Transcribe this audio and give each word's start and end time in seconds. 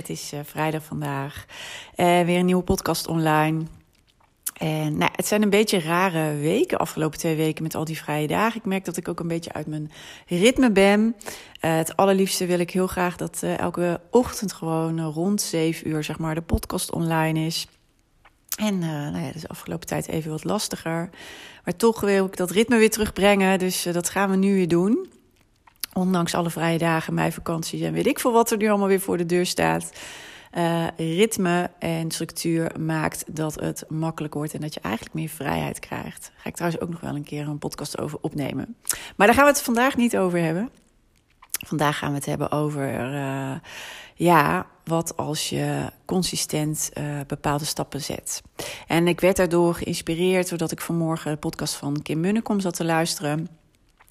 Het 0.00 0.08
is 0.08 0.32
uh, 0.32 0.40
vrijdag 0.44 0.84
vandaag. 0.84 1.44
Uh, 1.96 2.20
weer 2.20 2.38
een 2.38 2.44
nieuwe 2.44 2.62
podcast 2.62 3.06
online. 3.06 3.62
En 4.56 4.98
nou, 4.98 5.10
het 5.14 5.26
zijn 5.26 5.42
een 5.42 5.50
beetje 5.50 5.80
rare 5.80 6.36
weken, 6.36 6.78
afgelopen 6.78 7.18
twee 7.18 7.36
weken 7.36 7.62
met 7.62 7.74
al 7.74 7.84
die 7.84 7.98
vrije 7.98 8.26
dagen. 8.26 8.58
Ik 8.58 8.66
merk 8.66 8.84
dat 8.84 8.96
ik 8.96 9.08
ook 9.08 9.20
een 9.20 9.28
beetje 9.28 9.52
uit 9.52 9.66
mijn 9.66 9.90
ritme 10.26 10.70
ben. 10.70 11.00
Uh, 11.00 11.76
het 11.76 11.96
allerliefste 11.96 12.46
wil 12.46 12.58
ik 12.58 12.70
heel 12.70 12.86
graag 12.86 13.16
dat 13.16 13.42
elke 13.42 14.00
ochtend 14.10 14.52
gewoon 14.52 15.00
rond 15.00 15.42
zeven 15.42 15.88
uur 15.88 16.04
zeg 16.04 16.18
maar, 16.18 16.34
de 16.34 16.42
podcast 16.42 16.92
online 16.92 17.46
is. 17.46 17.66
En 18.56 18.78
nou 18.78 19.18
ja, 19.18 19.26
dat 19.26 19.34
is 19.34 19.40
de 19.40 19.48
afgelopen 19.48 19.86
tijd 19.86 20.08
even 20.08 20.30
wat 20.30 20.44
lastiger. 20.44 21.10
Maar 21.64 21.76
toch 21.76 22.00
wil 22.00 22.26
ik 22.26 22.36
dat 22.36 22.50
ritme 22.50 22.78
weer 22.78 22.90
terugbrengen. 22.90 23.58
Dus 23.58 23.82
dat 23.82 24.10
gaan 24.10 24.30
we 24.30 24.36
nu 24.36 24.54
weer 24.54 24.68
doen. 24.68 25.08
Ondanks 25.92 26.34
alle 26.34 26.50
vrije 26.50 26.78
dagen, 26.78 27.14
mijn 27.14 27.32
vakanties 27.32 27.80
en 27.80 27.92
weet 27.92 28.06
ik 28.06 28.18
veel 28.18 28.32
wat 28.32 28.50
er 28.50 28.56
nu 28.56 28.68
allemaal 28.68 28.88
weer 28.88 29.00
voor 29.00 29.16
de 29.16 29.26
deur 29.26 29.46
staat. 29.46 29.92
Uh, 30.58 30.86
ritme 30.96 31.70
en 31.78 32.10
structuur 32.10 32.80
maakt 32.80 33.24
dat 33.26 33.54
het 33.54 33.84
makkelijk 33.88 34.34
wordt 34.34 34.54
en 34.54 34.60
dat 34.60 34.74
je 34.74 34.80
eigenlijk 34.80 35.14
meer 35.14 35.28
vrijheid 35.28 35.78
krijgt. 35.78 36.32
Ga 36.36 36.48
ik 36.48 36.54
trouwens 36.54 36.82
ook 36.82 36.90
nog 36.90 37.00
wel 37.00 37.14
een 37.14 37.24
keer 37.24 37.48
een 37.48 37.58
podcast 37.58 37.98
over 37.98 38.18
opnemen. 38.20 38.76
Maar 39.16 39.26
daar 39.26 39.36
gaan 39.36 39.44
we 39.44 39.50
het 39.50 39.62
vandaag 39.62 39.96
niet 39.96 40.16
over 40.16 40.38
hebben. 40.38 40.70
Vandaag 41.66 41.98
gaan 41.98 42.10
we 42.10 42.16
het 42.16 42.26
hebben 42.26 42.50
over, 42.50 43.14
uh, 43.14 43.54
ja, 44.14 44.66
wat 44.84 45.16
als 45.16 45.48
je 45.48 45.90
consistent 46.04 46.90
uh, 46.98 47.20
bepaalde 47.26 47.64
stappen 47.64 48.00
zet. 48.00 48.42
En 48.86 49.08
ik 49.08 49.20
werd 49.20 49.36
daardoor 49.36 49.74
geïnspireerd 49.74 50.48
doordat 50.48 50.72
ik 50.72 50.80
vanmorgen 50.80 51.30
de 51.30 51.38
podcast 51.38 51.74
van 51.74 52.02
Kim 52.02 52.20
Munnekom 52.20 52.60
zat 52.60 52.74
te 52.74 52.84
luisteren. 52.84 53.59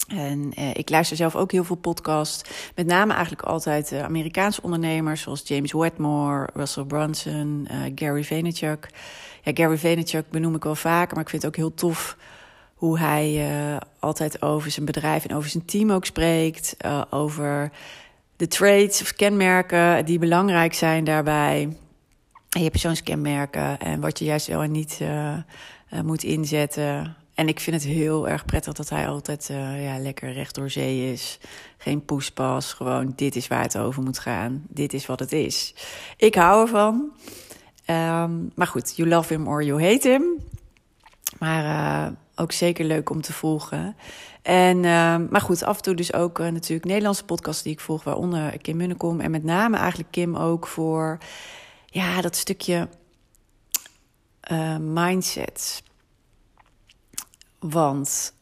En 0.09 0.51
eh, 0.55 0.69
ik 0.73 0.89
luister 0.89 1.17
zelf 1.17 1.35
ook 1.35 1.51
heel 1.51 1.63
veel 1.63 1.75
podcasts. 1.75 2.49
Met 2.75 2.85
name 2.85 3.13
eigenlijk 3.13 3.41
altijd 3.41 3.91
uh, 3.91 4.03
Amerikaanse 4.03 4.61
ondernemers 4.61 5.21
zoals 5.21 5.47
James 5.47 5.73
Wedmore, 5.73 6.49
Russell 6.53 6.83
Brunson, 6.83 7.67
uh, 7.71 7.77
Gary 7.95 8.23
Vaynerchuk. 8.23 8.89
Ja, 9.43 9.51
Gary 9.53 9.77
Vaynerchuk 9.77 10.29
benoem 10.29 10.55
ik 10.55 10.63
wel 10.63 10.75
vaker, 10.75 11.13
maar 11.13 11.23
ik 11.23 11.29
vind 11.29 11.41
het 11.41 11.51
ook 11.51 11.57
heel 11.57 11.73
tof 11.73 12.17
hoe 12.73 12.99
hij 12.99 13.49
altijd 13.99 14.41
over 14.41 14.71
zijn 14.71 14.85
bedrijf 14.85 15.25
en 15.25 15.35
over 15.35 15.49
zijn 15.49 15.65
team 15.65 15.91
ook 15.91 16.05
spreekt. 16.05 16.77
over 17.09 17.71
de 18.35 18.47
traits 18.47 19.01
of 19.01 19.13
kenmerken 19.13 20.05
die 20.05 20.19
belangrijk 20.19 20.73
zijn 20.73 21.03
daarbij. 21.03 21.77
En 22.49 22.63
je 22.63 22.69
persoonskenmerken 22.69 23.79
en 23.79 23.99
wat 23.99 24.19
je 24.19 24.25
juist 24.25 24.47
wel 24.47 24.61
en 24.63 24.71
niet 24.71 24.99
moet 26.03 26.23
inzetten. 26.23 27.15
En 27.39 27.47
ik 27.47 27.59
vind 27.59 27.75
het 27.75 27.85
heel 27.85 28.27
erg 28.27 28.45
prettig 28.45 28.73
dat 28.73 28.89
hij 28.89 29.07
altijd 29.07 29.49
uh, 29.51 29.83
ja, 29.83 29.99
lekker 29.99 30.33
recht 30.33 30.55
door 30.55 30.69
zee 30.69 31.11
is. 31.11 31.39
Geen 31.77 32.05
poespas, 32.05 32.73
gewoon 32.73 33.13
dit 33.15 33.35
is 33.35 33.47
waar 33.47 33.61
het 33.61 33.77
over 33.77 34.03
moet 34.03 34.19
gaan. 34.19 34.63
Dit 34.67 34.93
is 34.93 35.05
wat 35.05 35.19
het 35.19 35.31
is. 35.31 35.73
Ik 36.17 36.35
hou 36.35 36.61
ervan. 36.61 37.11
Um, 37.87 38.51
maar 38.55 38.67
goed, 38.67 38.95
you 38.95 39.09
love 39.09 39.33
him 39.33 39.47
or 39.47 39.63
you 39.63 39.83
hate 39.83 40.07
him. 40.07 40.23
Maar 41.37 41.63
uh, 41.63 42.15
ook 42.35 42.51
zeker 42.51 42.85
leuk 42.85 43.09
om 43.09 43.21
te 43.21 43.33
volgen. 43.33 43.95
En, 44.41 44.77
uh, 44.77 45.17
maar 45.29 45.41
goed, 45.41 45.63
af 45.63 45.77
en 45.77 45.83
toe 45.83 45.95
dus 45.95 46.13
ook 46.13 46.39
uh, 46.39 46.47
natuurlijk 46.47 46.87
Nederlandse 46.87 47.25
podcasts 47.25 47.63
die 47.63 47.73
ik 47.73 47.79
volg, 47.79 48.03
waaronder 48.03 48.57
Kim 48.57 48.77
Munnekom. 48.77 49.19
En 49.19 49.31
met 49.31 49.43
name 49.43 49.77
eigenlijk 49.77 50.11
Kim 50.11 50.35
ook 50.35 50.67
voor 50.67 51.17
ja, 51.85 52.21
dat 52.21 52.35
stukje 52.35 52.87
mindset 54.79 55.83
want, 57.59 58.33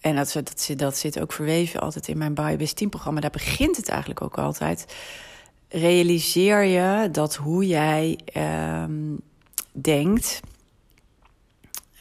en 0.00 0.16
dat, 0.16 0.32
dat, 0.32 0.70
dat 0.76 0.96
zit 0.96 1.20
ook 1.20 1.32
verweven 1.32 1.80
altijd 1.80 2.08
in 2.08 2.18
mijn 2.18 2.34
BioBest 2.34 2.76
Team 2.76 2.90
programma, 2.90 3.20
daar 3.20 3.30
begint 3.30 3.76
het 3.76 3.88
eigenlijk 3.88 4.22
ook 4.22 4.38
altijd. 4.38 4.94
Realiseer 5.68 6.62
je 6.62 7.10
dat 7.10 7.36
hoe 7.36 7.66
jij 7.66 8.18
um, 8.82 9.20
denkt 9.72 10.40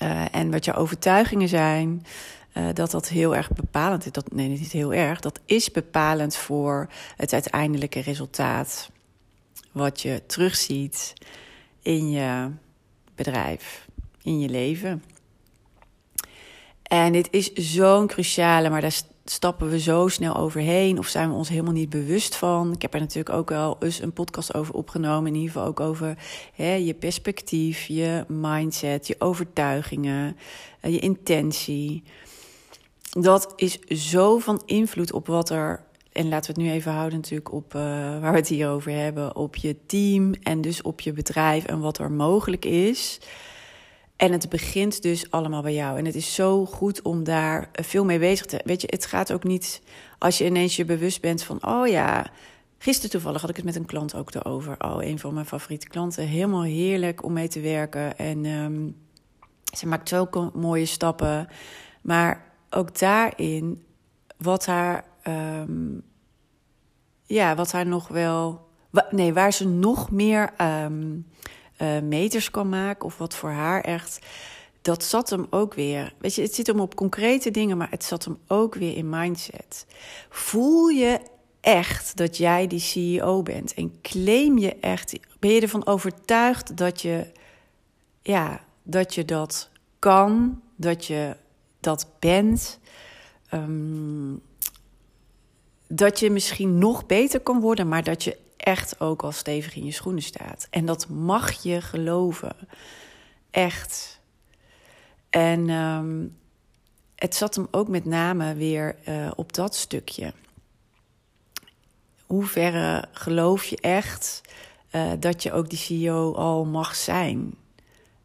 uh, 0.02 0.35
en 0.35 0.52
wat 0.52 0.66
je 0.66 0.74
overtuigingen 0.74 1.47
zijn, 1.47 2.06
uh, 2.53 2.68
dat 2.74 2.91
dat 2.91 3.07
heel 3.07 3.36
erg 3.36 3.51
bepalend 3.51 4.06
is. 4.06 4.12
Dat, 4.12 4.34
nee, 4.34 4.47
niet 4.47 4.72
heel 4.72 4.94
erg. 4.94 5.19
Dat 5.19 5.40
is 5.46 5.72
bepalend 5.72 6.36
voor 6.36 6.88
het 7.16 7.34
uiteindelijke 7.34 8.00
resultaat. 8.00 8.90
Wat 9.72 10.01
je 10.01 10.24
terugziet 10.25 11.13
in 11.81 12.09
je 12.09 12.50
bedrijf, 13.16 13.88
in 14.22 14.40
je 14.40 14.50
leven. 14.50 15.03
En 16.89 17.11
dit 17.11 17.27
is 17.31 17.53
zo'n 17.53 18.07
cruciale, 18.07 18.69
maar 18.69 18.81
daar 18.81 19.01
stappen 19.25 19.69
we 19.69 19.79
zo 19.79 20.07
snel 20.07 20.35
overheen 20.35 20.97
of 20.97 21.07
zijn 21.07 21.29
we 21.29 21.35
ons 21.35 21.50
helemaal 21.50 21.73
niet 21.73 21.89
bewust 21.89 22.35
van. 22.35 22.73
Ik 22.73 22.81
heb 22.81 22.94
er 22.94 23.00
natuurlijk 23.00 23.35
ook 23.35 23.50
wel 23.50 23.77
eens 23.79 24.01
een 24.01 24.13
podcast 24.13 24.53
over 24.53 24.73
opgenomen, 24.73 25.27
in 25.27 25.35
ieder 25.35 25.51
geval 25.51 25.67
ook 25.67 25.79
over 25.79 26.17
hè, 26.53 26.73
je 26.73 26.94
perspectief, 26.94 27.85
je 27.85 28.25
mindset, 28.27 29.07
je 29.07 29.16
overtuigingen, 29.19 30.38
eh, 30.79 30.94
je 30.94 31.00
intentie. 31.00 32.03
Dat 33.09 33.53
is 33.56 33.79
zo 33.79 34.38
van 34.38 34.61
invloed 34.66 35.13
op 35.13 35.27
wat 35.27 35.50
er 35.50 35.83
en 36.11 36.29
laten 36.29 36.53
we 36.53 36.61
het 36.61 36.69
nu 36.69 36.75
even 36.75 36.91
houden 36.91 37.17
natuurlijk 37.17 37.51
op 37.51 37.73
uh, 37.73 37.81
waar 38.19 38.31
we 38.31 38.38
het 38.38 38.47
hier 38.47 38.69
over 38.69 38.91
hebben, 38.91 39.35
op 39.35 39.56
je 39.56 39.75
team 39.85 40.33
en 40.44 40.61
dus 40.61 40.81
op 40.81 41.01
je 41.01 41.13
bedrijf 41.13 41.66
en 41.66 41.79
wat 41.79 41.97
er 41.97 42.11
mogelijk 42.11 42.66
is. 42.66 43.19
En 44.19 44.31
het 44.31 44.50
begint 44.50 45.02
dus 45.02 45.31
allemaal 45.31 45.62
bij 45.62 45.74
jou. 45.74 45.97
En 45.97 46.06
het 46.06 46.16
is 46.16 46.34
zo 46.34 46.66
goed 46.66 47.02
om 47.02 47.24
daar 47.24 47.69
veel 47.72 48.06
mee 48.06 48.19
bezig 48.19 48.46
te 48.46 48.62
Weet 48.63 48.81
je, 48.81 48.88
het 48.91 49.06
gaat 49.06 49.31
ook 49.31 49.44
niet 49.44 49.81
als 50.18 50.38
je 50.38 50.46
ineens 50.46 50.75
je 50.75 50.85
bewust 50.85 51.22
bent 51.22 51.44
van: 51.44 51.66
oh 51.66 51.88
ja, 51.88 52.31
gisteren 52.78 53.09
toevallig 53.09 53.41
had 53.41 53.50
ik 53.50 53.56
het 53.56 53.66
met 53.66 53.75
een 53.75 53.85
klant 53.85 54.16
ook 54.16 54.34
erover. 54.34 54.75
Oh, 54.78 55.03
een 55.03 55.19
van 55.19 55.34
mijn 55.34 55.46
favoriete 55.46 55.88
klanten. 55.88 56.28
Helemaal 56.28 56.63
heerlijk 56.63 57.24
om 57.24 57.34
mee 57.34 57.47
te 57.47 57.59
werken. 57.59 58.18
En 58.18 58.46
um, 58.46 58.96
ze 59.78 59.88
maakt 59.88 60.09
zulke 60.09 60.51
mooie 60.53 60.86
stappen. 60.86 61.47
Maar 62.01 62.46
ook 62.69 63.00
daarin, 63.00 63.84
wat 64.38 64.66
haar. 64.66 65.03
Um, 65.28 66.01
ja, 67.24 67.56
wat 67.56 67.72
haar 67.72 67.86
nog 67.86 68.07
wel. 68.07 68.68
Nee, 69.09 69.34
waar 69.34 69.53
ze 69.53 69.68
nog 69.68 70.12
meer. 70.12 70.53
Um, 70.62 71.25
uh, 71.81 72.00
meters 72.00 72.51
kan 72.51 72.69
maken 72.69 73.06
of 73.06 73.17
wat 73.17 73.35
voor 73.35 73.50
haar 73.51 73.81
echt. 73.81 74.19
Dat 74.81 75.03
zat 75.03 75.29
hem 75.29 75.48
ook 75.50 75.74
weer. 75.74 76.13
Weet 76.18 76.36
je, 76.36 76.42
het 76.42 76.56
zit 76.56 76.68
hem 76.68 76.80
op 76.80 76.95
concrete 76.95 77.51
dingen, 77.51 77.77
maar 77.77 77.89
het 77.89 78.03
zat 78.03 78.25
hem 78.25 78.38
ook 78.48 78.75
weer 78.75 78.98
in 78.98 79.09
mindset. 79.09 79.86
Voel 80.30 80.88
je 80.88 81.19
echt 81.62 82.18
dat 82.18 82.38
jij 82.38 82.68
die 82.68 82.80
CEO 82.80 83.44
bent 83.44 83.74
en 83.74 84.01
claim 84.01 84.57
je 84.57 84.75
echt, 84.75 85.19
ben 85.39 85.51
je 85.51 85.62
ervan 85.62 85.86
overtuigd 85.86 86.77
dat 86.77 87.01
je, 87.01 87.31
ja, 88.21 88.63
dat 88.83 89.15
je 89.15 89.25
dat 89.25 89.69
kan, 90.00 90.62
dat 90.75 91.06
je 91.06 91.36
dat 91.80 92.07
bent, 92.19 92.80
um, 93.53 94.42
dat 95.88 96.19
je 96.19 96.30
misschien 96.30 96.77
nog 96.77 97.06
beter 97.06 97.39
kan 97.39 97.59
worden, 97.59 97.88
maar 97.88 98.03
dat 98.03 98.24
je 98.24 98.38
echt 98.59 99.00
ook 99.00 99.23
al 99.23 99.31
stevig 99.31 99.75
in 99.75 99.85
je 99.85 99.91
schoenen 99.91 100.23
staat. 100.23 100.67
En 100.69 100.85
dat 100.85 101.09
mag 101.09 101.63
je 101.63 101.81
geloven. 101.81 102.56
Echt. 103.51 104.19
En 105.29 105.69
um, 105.69 106.38
het 107.15 107.35
zat 107.35 107.56
hem 107.56 107.67
ook 107.71 107.88
met 107.88 108.06
name 108.06 108.53
weer 108.53 108.95
uh, 109.07 109.31
op 109.35 109.53
dat 109.53 109.75
stukje. 109.75 110.33
Hoe 112.25 112.45
verre 112.45 113.07
geloof 113.11 113.65
je 113.65 113.77
echt 113.77 114.41
uh, 114.91 115.12
dat 115.19 115.44
je 115.44 115.51
ook 115.51 115.69
die 115.69 115.79
CEO 115.79 116.33
al 116.33 116.65
mag 116.65 116.95
zijn? 116.95 117.53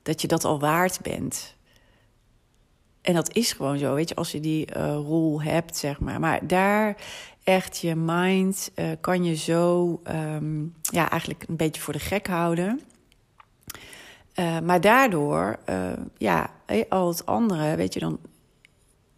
Dat 0.03 0.21
je 0.21 0.29
dat 0.29 0.45
al 0.45 0.61
waard 0.61 1.01
bent? 1.01 1.55
En 3.01 3.15
dat 3.15 3.35
is 3.35 3.53
gewoon 3.53 3.79
zo, 3.79 3.95
weet 3.95 4.09
je, 4.09 4.15
als 4.15 4.33
je 4.33 4.41
die 4.41 4.77
uh, 4.77 4.95
rol 4.95 5.43
hebt, 5.43 5.77
zeg 5.77 6.01
maar. 6.01 6.21
Maar 6.21 6.47
daar 6.47 6.97
echt 7.45 7.79
je 7.79 7.95
mind 7.95 8.71
uh, 8.77 8.91
kan 9.01 9.25
je 9.25 9.35
zo, 9.35 10.01
um, 10.07 10.75
ja, 10.81 11.11
eigenlijk 11.11 11.45
een 11.49 11.57
beetje 11.57 11.83
voor 11.83 11.93
de 11.93 11.99
gek 11.99 12.27
houden. 12.27 12.81
Uh, 14.35 14.61
maar 14.61 14.81
daardoor, 14.81 15.59
ja, 16.19 16.51
al 16.89 17.09
het 17.09 17.27
andere, 17.27 17.77
weet 17.77 17.95
je, 17.95 18.01
dan 18.01 18.19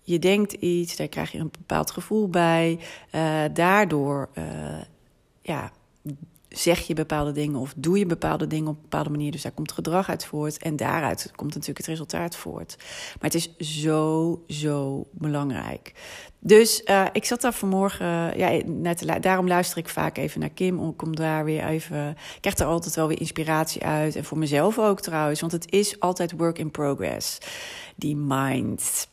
je 0.02 0.19
denkt 0.19 0.52
iets, 0.52 0.96
daar 0.96 1.08
krijg 1.08 1.32
je 1.32 1.38
een 1.38 1.50
bepaald 1.58 1.90
gevoel 1.90 2.28
bij. 2.28 2.78
Daardoor 3.52 4.29
ja, 5.43 5.72
zeg 6.58 6.87
je 6.87 6.94
bepaalde 6.94 7.32
dingen 7.32 7.61
of 7.61 7.75
doe 7.76 7.99
je 7.99 8.06
bepaalde 8.06 8.47
dingen 8.47 8.69
op 8.69 8.82
bepaalde 8.82 9.11
manier. 9.11 9.32
Dus 9.32 9.43
daar 9.43 9.53
komt 9.53 9.73
gedrag 9.73 10.08
uit 10.08 10.25
voort 10.25 10.58
en 10.58 10.76
daaruit 10.76 11.31
komt 11.35 11.50
natuurlijk 11.50 11.79
het 11.79 11.87
resultaat 11.87 12.37
voort. 12.37 12.76
Maar 13.20 13.31
het 13.31 13.35
is 13.35 13.56
zo, 13.81 14.43
zo 14.49 15.06
belangrijk. 15.11 15.93
Dus 16.38 16.82
uh, 16.85 17.06
ik 17.12 17.25
zat 17.25 17.41
daar 17.41 17.53
vanmorgen, 17.53 18.38
ja, 18.38 18.61
net, 18.67 19.05
daarom 19.20 19.49
luister 19.49 19.79
ik 19.79 19.88
vaak 19.88 20.17
even 20.17 20.41
naar 20.41 20.49
Kim. 20.49 20.79
Om, 20.79 20.94
om 21.03 21.17
daar 21.17 21.44
weer 21.44 21.64
even, 21.64 22.11
ik 22.11 22.41
krijg 22.41 22.58
er 22.58 22.67
altijd 22.67 22.94
wel 22.94 23.08
weer 23.08 23.20
inspiratie 23.20 23.85
uit. 23.85 24.17
En 24.17 24.25
voor 24.25 24.38
mezelf 24.38 24.79
ook 24.79 25.00
trouwens, 25.00 25.41
want 25.41 25.53
het 25.53 25.73
is 25.73 26.00
altijd 26.00 26.32
work 26.37 26.58
in 26.58 26.70
progress. 26.70 27.38
Die 27.97 28.17
mind 28.17 29.08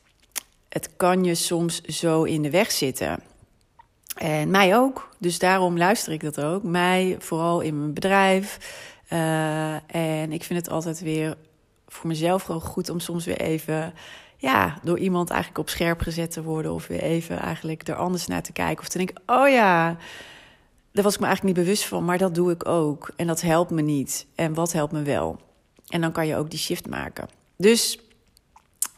het 0.74 0.90
kan 0.98 1.24
je 1.24 1.36
soms 1.36 1.82
zo 1.82 2.24
in 2.24 2.42
de 2.42 2.50
weg 2.50 2.72
zitten. 2.72 3.20
En 4.16 4.50
mij 4.50 4.78
ook. 4.78 5.10
Dus 5.20 5.40
daarom 5.40 5.78
luister 5.78 6.14
ik 6.14 6.22
dat 6.22 6.42
ook. 6.42 6.64
Mij 6.64 7.16
vooral 7.20 7.62
in 7.62 7.80
mijn 7.80 7.94
bedrijf. 7.94 8.60
Uh, 9.10 9.96
en 9.96 10.32
ik 10.32 10.44
vind 10.44 10.60
het 10.60 10.70
altijd 10.70 11.00
weer 11.00 11.38
voor 11.88 12.08
mezelf 12.08 12.44
gewoon 12.44 12.62
goed 12.62 12.90
om 12.90 13.00
soms 13.00 13.26
weer 13.26 13.40
even. 13.40 13.94
Ja, 14.38 14.80
door 14.84 15.00
iemand 15.00 15.30
eigenlijk 15.30 15.60
op 15.60 15.70
scherp 15.70 16.02
gezet 16.02 16.32
te 16.32 16.44
worden. 16.44 16.74
Of 16.74 16.88
weer 16.88 17.02
even 17.02 17.40
eigenlijk 17.40 17.88
er 17.88 17.96
anders 17.96 18.28
naar 18.28 18.44
te 18.44 18.52
kijken. 18.52 18.80
Of 18.80 18.88
te 18.88 18.98
denken: 18.98 19.22
oh 19.26 19.50
ja, 19.50 19.98
daar 20.92 21.04
was 21.04 21.14
ik 21.14 21.20
me 21.20 21.26
eigenlijk 21.26 21.56
niet 21.58 21.66
bewust 21.66 21.86
van. 21.86 22.06
Maar 22.06 22.18
dat 22.18 22.36
doe 22.36 22.52
ik 22.52 22.68
ook. 22.68 23.12
En 23.16 23.28
dat 23.28 23.42
helpt 23.42 23.72
me 23.72 23.82
niet. 23.82 24.26
En 24.36 24.54
wat 24.54 24.72
helpt 24.72 24.92
me 24.94 25.02
wel? 25.02 25.40
En 25.88 26.02
dan 26.02 26.12
kan 26.12 26.28
je 26.28 26.36
ook 26.36 26.50
die 26.50 26.60
shift 26.60 26.90
maken. 26.90 27.28
Dus 27.58 28.00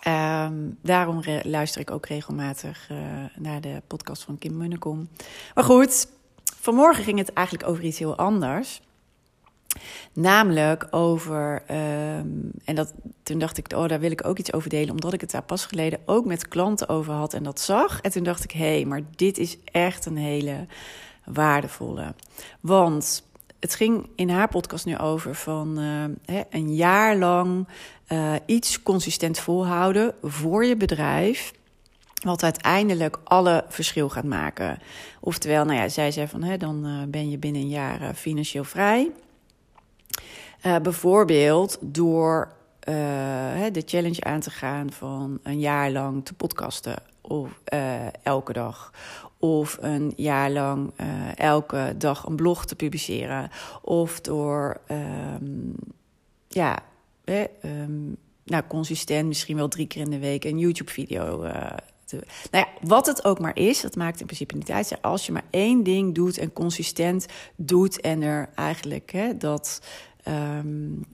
Um, 0.08 0.78
daarom 0.82 1.22
luister 1.44 1.82
ik 1.82 1.92
ook 1.92 2.06
regelmatig 2.06 2.90
uh, 2.92 2.98
naar 3.36 3.62
de 3.62 3.82
podcast 3.88 4.24
van 4.24 4.38
Kim 4.38 4.58
Munnekom. 4.58 5.10
Maar 5.56 5.64
goed, 5.64 6.08
vanmorgen 6.60 7.04
ging 7.04 7.18
het 7.18 7.34
eigenlijk 7.34 7.68
over 7.70 7.84
iets 7.84 8.00
heel 8.00 8.18
anders. 8.18 8.82
Namelijk 10.14 10.88
over, 10.92 11.64
um, 11.72 12.52
en 12.66 12.76
dat, 12.76 12.94
toen 13.24 13.40
dacht 13.40 13.58
ik, 13.58 13.74
oh, 13.74 13.88
daar 13.88 14.00
wil 14.00 14.12
ik 14.12 14.26
ook 14.26 14.38
iets 14.38 14.54
over 14.54 14.70
delen, 14.70 14.90
omdat 14.90 15.14
ik 15.14 15.22
het 15.22 15.32
daar 15.32 15.44
pas 15.44 15.66
geleden 15.66 16.00
ook 16.06 16.26
met 16.26 16.48
klanten 16.48 16.90
over 16.90 17.14
had 17.14 17.34
en 17.34 17.44
dat 17.44 17.60
zag. 17.60 18.02
En 18.02 18.12
toen 18.12 18.24
dacht 18.24 18.44
ik, 18.44 18.52
hé, 18.52 18.76
hey, 18.76 18.86
maar 18.86 19.02
dit 19.16 19.38
is 19.38 19.58
echt 19.64 20.06
een 20.06 20.18
hele 20.18 20.66
waardevolle. 21.24 22.14
Want 22.60 23.24
het 23.60 23.76
ging 23.76 24.10
in 24.16 24.30
haar 24.30 24.48
podcast 24.48 24.86
nu 24.86 24.98
over 24.98 25.36
van 25.36 25.80
uh, 25.80 26.40
een 26.50 26.76
jaar 26.76 27.18
lang 27.18 27.68
uh, 28.08 28.34
iets 28.46 28.84
consistent 28.84 29.40
volhouden 29.40 30.14
voor 30.22 30.66
je 30.66 30.76
bedrijf. 30.78 31.54
Wat 32.24 32.44
uiteindelijk 32.44 33.20
alle 33.24 33.66
verschil 33.70 34.10
gaat 34.10 34.24
maken. 34.24 34.80
Oftewel, 35.20 35.66
nou 35.66 35.80
ja, 35.80 35.90
zij 35.90 36.12
zei 36.12 36.28
van 36.28 36.44
hè, 36.44 36.58
dan 36.58 36.86
uh, 36.86 37.04
ben 37.08 37.30
je 37.30 37.38
binnen 37.38 37.62
een 37.62 37.70
jaar 37.70 38.14
financieel 38.14 38.64
vrij. 38.64 39.12
bijvoorbeeld 40.62 41.78
door 41.82 42.54
de 42.86 43.84
challenge 43.86 44.24
aan 44.24 44.40
te 44.40 44.50
gaan 44.50 44.92
van 44.92 45.40
een 45.44 45.60
jaar 45.60 45.92
lang 45.92 46.26
te 46.26 46.34
podcasten 46.34 46.96
of, 47.22 47.62
elke 48.24 48.54
dag 48.54 48.92
of 49.40 49.78
een 49.82 50.14
jaar 50.16 50.52
lang 50.52 50.92
uh, 51.02 51.38
elke 51.38 51.94
dag 51.98 52.26
een 52.26 52.36
blog 52.36 52.66
te 52.66 52.76
publiceren. 52.76 53.50
Of 53.82 54.22
door, 54.22 54.82
um, 55.42 55.76
ja, 56.48 56.80
um, 57.26 58.18
nou, 58.44 58.64
consistent, 58.68 59.28
misschien 59.28 59.56
wel 59.56 59.68
drie 59.68 59.88
keer 59.88 60.02
in 60.02 60.10
de 60.10 60.20
week 60.20 60.44
een 60.44 60.60
YouTube-video 60.60 61.46
te. 62.06 62.16
Nou 62.52 62.66
ja, 62.66 62.88
wat 62.88 63.06
het 63.06 63.26
ook 63.26 63.40
maar 63.40 63.58
is, 63.58 63.82
dat 63.82 63.96
maakt 63.96 64.20
in 64.20 64.26
principe 64.26 64.56
niet 64.56 64.72
uit. 64.72 64.98
Als 65.02 65.26
je 65.26 65.32
maar 65.32 65.46
één 65.50 65.84
ding 65.84 66.16
doet 66.16 66.38
en 66.38 66.54
consistent 66.54 67.26
doet 67.56 68.02
en 68.02 68.22
er 68.22 68.50
eigenlijk 68.56 69.12
hè, 69.12 69.38
dat 69.38 69.82
um, 70.28 71.06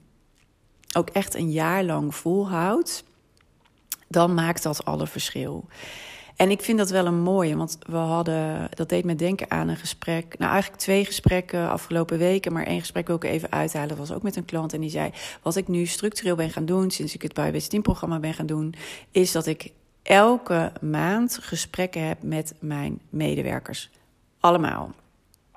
ook 0.96 1.08
echt 1.08 1.34
een 1.34 1.50
jaar 1.50 1.84
lang 1.84 2.14
volhoudt, 2.14 3.04
dan 4.08 4.34
maakt 4.34 4.62
dat 4.62 4.84
alle 4.84 5.06
verschil. 5.06 5.68
En 6.36 6.50
ik 6.50 6.62
vind 6.62 6.78
dat 6.78 6.90
wel 6.90 7.06
een 7.06 7.20
mooie, 7.20 7.56
want 7.56 7.78
we 7.86 7.96
hadden, 7.96 8.68
dat 8.74 8.88
deed 8.88 9.04
me 9.04 9.14
denken 9.14 9.50
aan 9.50 9.68
een 9.68 9.76
gesprek. 9.76 10.38
Nou, 10.38 10.52
eigenlijk 10.52 10.82
twee 10.82 11.04
gesprekken 11.04 11.70
afgelopen 11.70 12.18
weken, 12.18 12.52
maar 12.52 12.66
één 12.66 12.80
gesprek 12.80 13.06
wil 13.06 13.16
ik 13.16 13.24
even 13.24 13.52
uithalen. 13.52 13.96
Was 13.96 14.12
ook 14.12 14.22
met 14.22 14.36
een 14.36 14.44
klant 14.44 14.72
en 14.72 14.80
die 14.80 14.90
zei: 14.90 15.10
Wat 15.42 15.56
ik 15.56 15.68
nu 15.68 15.86
structureel 15.86 16.36
ben 16.36 16.50
gaan 16.50 16.64
doen, 16.64 16.90
sinds 16.90 17.14
ik 17.14 17.22
het 17.22 17.34
bij 17.34 17.60
Team 17.60 17.82
programma 17.82 18.18
ben 18.18 18.34
gaan 18.34 18.46
doen, 18.46 18.74
is 19.10 19.32
dat 19.32 19.46
ik 19.46 19.72
elke 20.02 20.72
maand 20.80 21.38
gesprekken 21.40 22.06
heb 22.06 22.22
met 22.22 22.54
mijn 22.58 23.00
medewerkers. 23.10 23.90
Allemaal. 24.40 24.92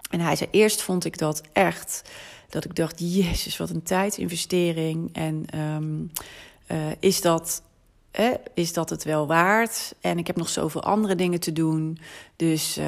En 0.09 0.19
hij 0.19 0.35
zei: 0.35 0.49
Eerst 0.51 0.81
vond 0.81 1.05
ik 1.05 1.17
dat 1.17 1.41
echt, 1.53 2.01
dat 2.49 2.65
ik 2.65 2.75
dacht: 2.75 2.99
Jezus, 2.99 3.57
wat 3.57 3.69
een 3.69 3.83
tijdsinvestering. 3.83 5.09
En 5.13 5.59
um, 5.59 6.11
uh, 6.67 6.77
is 6.99 7.21
dat 7.21 7.61
is 8.53 8.73
dat 8.73 8.89
het 8.89 9.03
wel 9.03 9.27
waard? 9.27 9.95
En 10.01 10.17
ik 10.17 10.27
heb 10.27 10.35
nog 10.35 10.49
zoveel 10.49 10.83
andere 10.83 11.15
dingen 11.15 11.39
te 11.39 11.51
doen. 11.51 11.97
Dus 12.35 12.77
uh, 12.77 12.85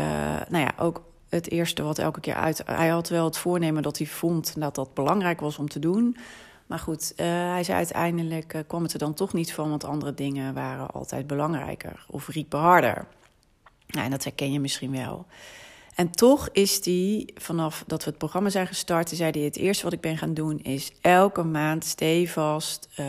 nou 0.49 0.63
ja, 0.63 0.73
ook 0.79 1.01
het 1.29 1.51
eerste 1.51 1.83
wat 1.83 1.99
elke 1.99 2.19
keer 2.19 2.35
uit. 2.35 2.61
Hij 2.65 2.87
had 2.87 3.09
wel 3.09 3.25
het 3.25 3.37
voornemen 3.37 3.83
dat 3.83 3.97
hij 3.97 4.07
vond 4.07 4.53
dat 4.59 4.75
dat 4.75 4.93
belangrijk 4.93 5.39
was 5.39 5.57
om 5.57 5.69
te 5.69 5.79
doen. 5.79 6.17
Maar 6.65 6.79
goed, 6.79 7.13
uh, 7.15 7.25
hij 7.27 7.63
zei 7.63 7.77
uiteindelijk 7.77 8.63
kwam 8.67 8.83
het 8.83 8.93
er 8.93 8.99
dan 8.99 9.13
toch 9.13 9.33
niet 9.33 9.53
van, 9.53 9.69
want 9.69 9.83
andere 9.83 10.13
dingen 10.13 10.53
waren 10.53 10.91
altijd 10.91 11.27
belangrijker 11.27 12.05
of 12.09 12.27
riepen 12.27 12.59
harder. 12.59 13.05
Nou, 13.87 14.05
en 14.05 14.11
dat 14.11 14.23
herken 14.23 14.51
je 14.51 14.59
misschien 14.59 14.91
wel. 14.91 15.25
En 15.97 16.11
toch 16.11 16.49
is 16.51 16.85
hij, 16.85 17.29
vanaf 17.35 17.83
dat 17.88 18.03
we 18.03 18.09
het 18.09 18.19
programma 18.19 18.49
zijn 18.49 18.67
gestart, 18.67 19.09
zei 19.09 19.31
hij: 19.31 19.41
Het 19.41 19.57
eerste 19.57 19.83
wat 19.83 19.94
ik 19.94 20.01
ben 20.01 20.17
gaan 20.17 20.33
doen 20.33 20.59
is 20.59 20.91
elke 21.01 21.44
maand 21.44 21.85
stevast 21.85 22.89
uh, 22.99 23.05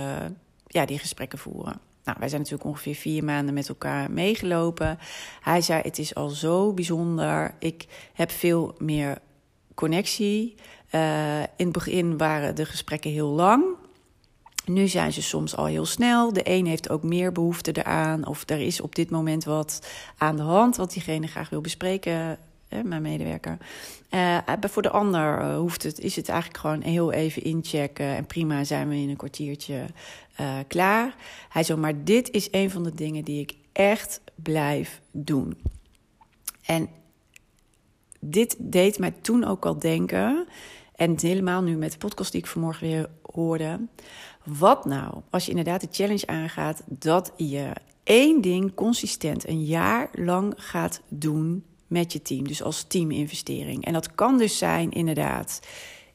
ja, 0.67 0.87
die 0.87 0.99
gesprekken 0.99 1.39
voeren. 1.39 1.81
Nou, 2.05 2.17
wij 2.19 2.29
zijn 2.29 2.41
natuurlijk 2.41 2.69
ongeveer 2.69 2.95
vier 2.95 3.25
maanden 3.25 3.55
met 3.55 3.69
elkaar 3.69 4.11
meegelopen. 4.11 4.99
Hij 5.41 5.61
zei: 5.61 5.83
Het 5.83 5.99
is 5.99 6.15
al 6.15 6.29
zo 6.29 6.73
bijzonder. 6.73 7.55
Ik 7.59 7.87
heb 8.13 8.31
veel 8.31 8.75
meer 8.79 9.19
connectie. 9.75 10.55
Uh, 10.91 11.41
in 11.41 11.49
het 11.57 11.73
begin 11.73 12.17
waren 12.17 12.55
de 12.55 12.65
gesprekken 12.65 13.11
heel 13.11 13.29
lang. 13.29 13.65
Nu 14.65 14.87
zijn 14.87 15.13
ze 15.13 15.23
soms 15.23 15.57
al 15.57 15.65
heel 15.65 15.87
snel. 15.87 16.33
De 16.33 16.51
een 16.51 16.67
heeft 16.67 16.91
ook 16.91 17.03
meer 17.03 17.33
behoefte 17.33 17.73
eraan. 17.73 18.27
Of 18.27 18.43
er 18.47 18.61
is 18.61 18.81
op 18.81 18.95
dit 18.95 19.11
moment 19.11 19.45
wat 19.45 19.89
aan 20.19 20.37
de 20.37 20.43
hand 20.43 20.77
wat 20.77 20.93
diegene 20.93 21.27
graag 21.27 21.51
wil 21.51 21.61
bespreken 21.61 22.39
mijn 22.85 23.03
medewerker. 23.03 23.59
Uh, 24.11 24.39
voor 24.61 24.83
de 24.83 24.91
ander 24.91 25.41
uh, 25.41 25.57
hoeft 25.57 25.83
het, 25.83 25.99
is 25.99 26.17
het 26.17 26.29
eigenlijk 26.29 26.61
gewoon 26.61 26.83
heel 26.83 27.13
even 27.13 27.43
inchecken. 27.43 28.17
En 28.17 28.27
prima 28.27 28.65
zijn 28.65 28.89
we 28.89 28.97
in 28.97 29.09
een 29.09 29.17
kwartiertje 29.17 29.87
klaar. 30.67 31.15
Hij 31.49 31.63
zo, 31.63 31.77
maar 31.77 32.05
dit 32.05 32.31
is 32.31 32.49
een 32.51 32.71
van 32.71 32.83
de 32.83 32.95
dingen 32.95 33.25
die 33.25 33.41
ik 33.41 33.55
echt 33.73 34.21
blijf 34.35 35.01
doen. 35.11 35.57
En 36.65 36.89
dit 38.21 38.57
deed 38.59 38.99
mij 38.99 39.11
toen 39.11 39.45
ook 39.45 39.67
al 39.67 39.79
denken. 39.79 40.47
En 40.95 41.15
helemaal 41.21 41.63
nu 41.63 41.77
met 41.77 41.93
de 41.93 41.99
podcast 41.99 42.33
die 42.33 42.41
ik 42.41 42.47
vanmorgen 42.47 42.89
weer 42.89 43.09
hoorde. 43.33 43.81
Wat 44.45 44.85
nou 44.85 45.15
als 45.31 45.45
je 45.45 45.51
inderdaad 45.51 45.81
de 45.81 45.89
challenge 45.91 46.27
aangaat 46.27 46.83
dat 46.87 47.33
je 47.37 47.73
één 48.05 48.41
ding 48.41 48.75
consistent 48.75 49.49
een 49.49 49.65
jaar 49.65 50.09
lang 50.13 50.55
gaat 50.57 51.01
doen 51.09 51.65
met 51.89 52.13
je 52.13 52.23
team. 52.23 52.49
Dus 52.49 52.63
als 52.63 52.83
teaminvestering. 52.83 53.85
En 53.85 53.93
dat 53.93 54.15
kan 54.15 54.39
dus 54.39 54.59
zijn, 54.59 54.91
inderdaad. 54.91 55.61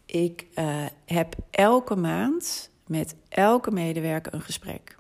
Ik 0.06 0.48
uh, 0.56 0.86
heb 1.06 1.36
elke 1.52 1.96
maand 1.96 2.72
met 2.88 3.16
elke 3.30 3.72
medewerker 3.72 4.34
een 4.34 4.42
gesprek. 4.42 4.96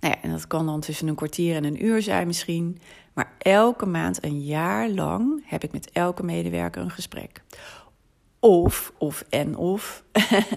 Nou 0.00 0.14
ja, 0.14 0.22
en 0.22 0.30
dat 0.30 0.46
kan 0.46 0.66
dan 0.66 0.80
tussen 0.80 1.08
een 1.08 1.14
kwartier 1.14 1.56
en 1.56 1.64
een 1.64 1.84
uur 1.84 2.02
zijn 2.02 2.26
misschien. 2.26 2.80
Maar 3.12 3.32
elke 3.38 3.86
maand, 3.86 4.24
een 4.24 4.44
jaar 4.44 4.88
lang, 4.88 5.42
heb 5.46 5.64
ik 5.64 5.72
met 5.72 5.90
elke 5.90 6.22
medewerker 6.22 6.82
een 6.82 6.90
gesprek. 6.90 7.42
Of, 8.40 8.92
of 8.98 9.24
en 9.28 9.56
of. 9.56 10.04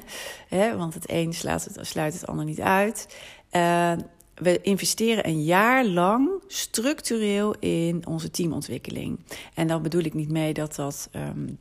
want 0.77 0.93
het 0.93 1.09
een 1.09 1.33
sluit 1.33 1.63
het, 1.63 1.87
sluit 1.87 2.13
het 2.13 2.27
ander 2.27 2.45
niet 2.45 2.61
uit. 2.61 3.17
Uh, 3.51 3.93
we 4.41 4.61
investeren 4.61 5.27
een 5.27 5.43
jaar 5.43 5.85
lang 5.85 6.29
structureel 6.47 7.55
in 7.59 8.07
onze 8.07 8.31
teamontwikkeling. 8.31 9.19
En 9.53 9.67
dan 9.67 9.81
bedoel 9.81 10.03
ik 10.03 10.13
niet 10.13 10.31
mee 10.31 10.53
dat 10.53 10.75
dat. 10.75 11.09
Um, 11.15 11.57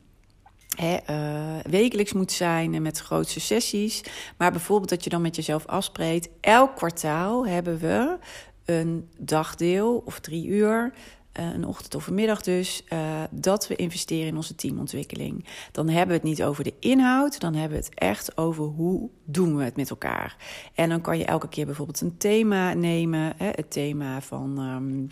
wekelijks 1.69 2.13
moet 2.13 2.31
zijn 2.31 2.81
met 2.81 2.99
grootste 2.99 3.39
sessies. 3.39 4.03
Maar 4.37 4.51
bijvoorbeeld 4.51 4.89
dat 4.89 5.03
je 5.03 5.09
dan 5.09 5.21
met 5.21 5.35
jezelf 5.35 5.65
afspreekt. 5.65 6.29
Elk 6.39 6.75
kwartaal 6.75 7.47
hebben 7.47 7.79
we 7.79 8.17
een 8.65 9.09
dagdeel 9.17 10.03
of 10.05 10.19
drie 10.19 10.47
uur. 10.47 10.93
Uh, 11.39 11.53
een 11.53 11.65
ochtend 11.65 11.95
of 11.95 12.07
een 12.07 12.13
middag 12.13 12.41
dus, 12.41 12.83
uh, 12.93 13.23
dat 13.29 13.67
we 13.67 13.75
investeren 13.75 14.27
in 14.27 14.35
onze 14.35 14.55
teamontwikkeling. 14.55 15.45
Dan 15.71 15.89
hebben 15.89 16.07
we 16.07 16.13
het 16.13 16.23
niet 16.23 16.43
over 16.43 16.63
de 16.63 16.73
inhoud, 16.79 17.39
dan 17.39 17.53
hebben 17.53 17.77
we 17.77 17.85
het 17.85 17.95
echt 17.95 18.37
over 18.37 18.63
hoe 18.63 19.09
doen 19.23 19.57
we 19.57 19.63
het 19.63 19.75
met 19.75 19.89
elkaar. 19.89 20.35
En 20.73 20.89
dan 20.89 21.01
kan 21.01 21.17
je 21.17 21.25
elke 21.25 21.49
keer 21.49 21.65
bijvoorbeeld 21.65 22.01
een 22.01 22.17
thema 22.17 22.73
nemen, 22.73 23.33
hè, 23.37 23.49
het 23.49 23.71
thema 23.71 24.21
van 24.21 24.59
um, 24.59 25.07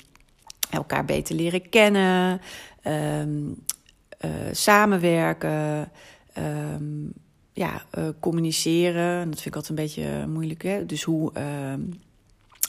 elkaar 0.70 1.06
beter 1.06 1.36
leren 1.36 1.70
kennen, 1.70 2.42
um, 2.84 3.64
uh, 4.26 4.32
samenwerken, 4.52 5.92
um, 6.38 7.14
ja, 7.54 7.82
communiceren. 8.20 9.26
Dat 9.26 9.42
vind 9.42 9.46
ik 9.46 9.56
altijd 9.56 9.80
een 9.80 9.86
beetje 9.86 10.28
moeilijk. 10.28 10.64
Hè? 10.64 10.86
Dus 10.86 11.04
hoe 11.04 11.32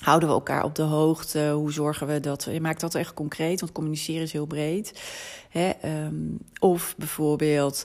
houden 0.00 0.28
we 0.28 0.35
elkaar 0.35 0.64
op 0.64 0.75
de 0.75 0.83
hoogte? 0.83 1.50
Hoe 1.50 1.73
zorgen 1.73 2.07
we 2.07 2.21
dat? 2.21 2.49
Je 2.50 2.61
maakt 2.61 2.80
dat 2.80 2.95
echt 2.95 3.14
concreet, 3.14 3.61
want 3.61 3.73
communiceren 3.73 4.23
is 4.23 4.33
heel 4.33 4.47
breed. 4.47 5.02
Hè? 5.49 5.71
Um, 6.07 6.38
of 6.59 6.95
bijvoorbeeld 6.97 7.85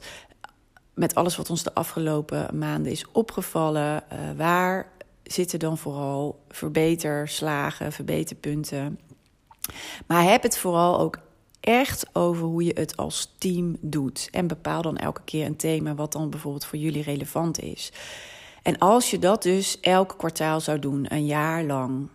met 0.93 1.15
alles 1.15 1.35
wat 1.35 1.49
ons 1.49 1.63
de 1.63 1.73
afgelopen 1.73 2.57
maanden 2.57 2.91
is 2.91 3.05
opgevallen, 3.11 4.03
uh, 4.13 4.19
waar 4.37 4.91
zitten 5.23 5.59
dan 5.59 5.77
vooral 5.77 6.43
verbeterslagen, 6.49 7.91
verbeterpunten? 7.91 8.99
Maar 10.07 10.23
heb 10.23 10.43
het 10.43 10.57
vooral 10.57 10.99
ook 10.99 11.19
echt 11.59 12.05
over 12.13 12.43
hoe 12.43 12.63
je 12.63 12.71
het 12.73 12.97
als 12.97 13.33
team 13.37 13.77
doet. 13.81 14.27
En 14.31 14.47
bepaal 14.47 14.81
dan 14.81 14.97
elke 14.97 15.21
keer 15.25 15.45
een 15.45 15.55
thema 15.55 15.95
wat 15.95 16.11
dan 16.11 16.29
bijvoorbeeld 16.29 16.65
voor 16.65 16.79
jullie 16.79 17.03
relevant 17.03 17.59
is. 17.59 17.91
En 18.65 18.77
als 18.77 19.11
je 19.11 19.19
dat 19.19 19.43
dus 19.43 19.79
elk 19.79 20.13
kwartaal 20.17 20.59
zou 20.59 20.79
doen, 20.79 21.05
een 21.13 21.25
jaar 21.25 21.63
lang. 21.63 22.07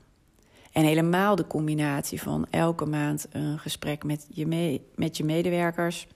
En 0.73 0.85
helemaal 0.85 1.37
de 1.37 1.47
combinatie 1.47 2.23
van 2.23 2.47
elke 2.51 2.87
maand 2.87 3.27
een 3.31 3.59
gesprek 3.59 4.05
met 4.05 4.27
je, 4.29 4.81
met 4.95 5.17
je 5.17 5.25
medewerkers. 5.25 6.07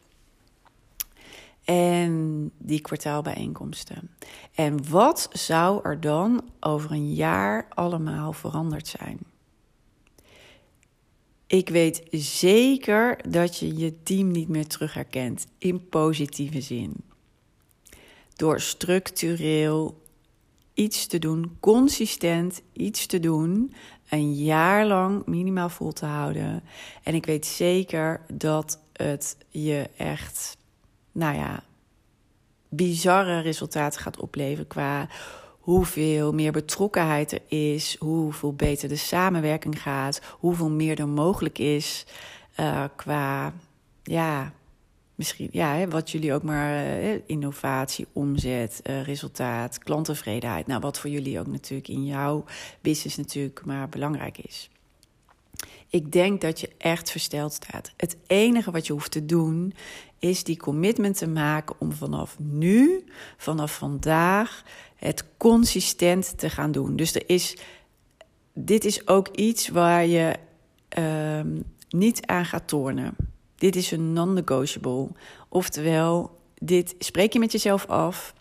En 1.64 2.50
die 2.58 2.80
kwartaalbijeenkomsten. 2.80 4.10
En 4.54 4.88
wat 4.90 5.28
zou 5.32 5.80
er 5.82 6.00
dan 6.00 6.50
over 6.60 6.90
een 6.90 7.14
jaar 7.14 7.66
allemaal 7.68 8.32
veranderd 8.32 8.86
zijn? 8.86 9.18
Ik 11.46 11.68
weet 11.68 12.02
zeker 12.10 13.30
dat 13.30 13.58
je 13.58 13.76
je 13.76 14.02
team 14.02 14.30
niet 14.30 14.48
meer 14.48 14.66
terug 14.66 14.94
herkent 14.94 15.46
in 15.58 15.88
positieve 15.88 16.60
zin. 16.60 16.94
Door 18.36 18.60
structureel 18.60 20.02
iets 20.74 21.06
te 21.06 21.18
doen, 21.18 21.56
consistent 21.60 22.62
iets 22.72 23.06
te 23.06 23.20
doen, 23.20 23.74
een 24.08 24.34
jaar 24.34 24.86
lang 24.86 25.26
minimaal 25.26 25.68
vol 25.68 25.92
te 25.92 26.06
houden. 26.06 26.62
En 27.02 27.14
ik 27.14 27.26
weet 27.26 27.46
zeker 27.46 28.20
dat 28.32 28.80
het 28.92 29.36
je 29.48 29.90
echt, 29.96 30.56
nou 31.12 31.36
ja, 31.36 31.62
bizarre 32.68 33.40
resultaten 33.40 34.00
gaat 34.00 34.20
opleveren 34.20 34.66
qua 34.66 35.08
hoeveel 35.64 36.32
meer 36.32 36.52
betrokkenheid 36.52 37.32
er 37.32 37.42
is, 37.46 37.96
hoeveel 37.98 38.54
beter 38.54 38.88
de 38.88 38.96
samenwerking 38.96 39.82
gaat, 39.82 40.20
hoeveel 40.38 40.70
meer 40.70 40.98
er 40.98 41.08
mogelijk 41.08 41.58
is 41.58 42.06
uh, 42.60 42.84
qua 42.96 43.52
ja, 44.02 44.52
misschien, 45.14 45.48
ja, 45.52 45.86
wat 45.86 46.10
jullie 46.10 46.32
ook 46.32 46.42
maar 46.42 47.00
uh, 47.02 47.14
innovatie, 47.26 48.06
omzet, 48.12 48.80
uh, 48.86 49.02
resultaat, 49.02 49.78
klanttevredenheid. 49.78 50.66
Nou, 50.66 50.80
wat 50.80 50.98
voor 50.98 51.10
jullie 51.10 51.40
ook 51.40 51.46
natuurlijk 51.46 51.88
in 51.88 52.04
jouw 52.04 52.44
business 52.80 53.16
natuurlijk 53.16 53.64
maar 53.64 53.88
belangrijk 53.88 54.38
is. 54.38 54.70
Ik 55.88 56.12
denk 56.12 56.40
dat 56.40 56.60
je 56.60 56.70
echt 56.78 57.10
versteld 57.10 57.52
staat. 57.52 57.92
Het 57.96 58.16
enige 58.26 58.70
wat 58.70 58.86
je 58.86 58.92
hoeft 58.92 59.10
te 59.10 59.26
doen 59.26 59.74
is 60.18 60.44
die 60.44 60.56
commitment 60.56 61.18
te 61.18 61.28
maken 61.28 61.76
om 61.78 61.92
vanaf 61.92 62.38
nu, 62.38 63.04
vanaf 63.36 63.76
vandaag, 63.76 64.62
het 64.96 65.24
consistent 65.36 66.38
te 66.38 66.50
gaan 66.50 66.72
doen. 66.72 66.96
Dus 66.96 67.14
er 67.14 67.22
is, 67.26 67.56
dit 68.54 68.84
is 68.84 69.06
ook 69.08 69.28
iets 69.28 69.68
waar 69.68 70.06
je 70.06 70.36
uh, 70.98 71.40
niet 71.88 72.26
aan 72.26 72.44
gaat 72.44 72.68
tornen. 72.68 73.16
Dit 73.56 73.76
is 73.76 73.90
een 73.90 74.12
non-negotiable. 74.12 75.08
Oftewel, 75.48 76.38
dit 76.54 76.94
spreek 76.98 77.32
je 77.32 77.38
met 77.38 77.52
jezelf 77.52 77.86
af. 77.86 78.34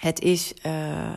Het 0.00 0.20
is 0.20 0.54
uh, 0.66 1.12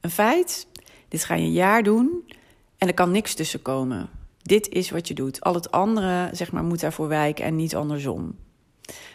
een 0.00 0.10
feit. 0.10 0.66
Dit 1.08 1.24
ga 1.24 1.34
je 1.34 1.44
een 1.44 1.52
jaar 1.52 1.82
doen. 1.82 2.32
En 2.78 2.88
er 2.88 2.94
kan 2.94 3.10
niks 3.10 3.34
tussen 3.34 3.62
komen. 3.62 4.10
Dit 4.42 4.68
is 4.68 4.90
wat 4.90 5.08
je 5.08 5.14
doet. 5.14 5.40
Al 5.40 5.54
het 5.54 5.70
andere, 5.70 6.30
zeg 6.32 6.52
maar, 6.52 6.64
moet 6.64 6.80
daarvoor 6.80 7.08
wijken 7.08 7.44
en 7.44 7.56
niet 7.56 7.76
andersom. 7.76 8.36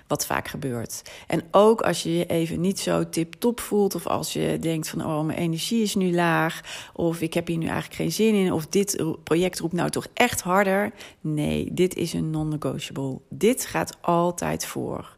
Wat 0.08 0.26
vaak 0.26 0.48
gebeurt. 0.48 1.02
En 1.28 1.44
ook 1.52 1.82
als 1.82 2.04
je 2.04 2.18
je 2.18 2.26
even 2.26 2.62
niet 2.62 2.80
zo 2.80 3.10
tip-top 3.10 3.60
voelt. 3.60 3.96
Of 3.96 4.08
als 4.08 4.34
je 4.34 4.58
denkt 4.60 4.90
van 4.90 5.06
oh, 5.06 5.22
mijn 5.22 5.38
energie 5.38 5.82
is 5.82 5.96
nu 5.96 6.14
laag. 6.14 6.62
Of 6.94 7.22
ik 7.22 7.34
heb 7.34 7.48
hier 7.48 7.58
nu 7.58 7.66
eigenlijk 7.66 7.96
geen 7.96 8.12
zin 8.12 8.34
in. 8.34 8.52
Of 8.52 8.68
dit 8.68 9.04
project 9.24 9.60
roept 9.60 9.74
nou 9.74 9.90
toch 9.90 10.08
echt 10.14 10.42
harder. 10.42 10.92
Nee, 11.22 11.68
dit 11.72 11.96
is 11.96 12.14
een 12.14 12.30
non-negotiable. 12.30 13.20
Dit 13.30 13.66
gaat 13.66 13.98
altijd 14.02 14.66
voor. 14.66 15.16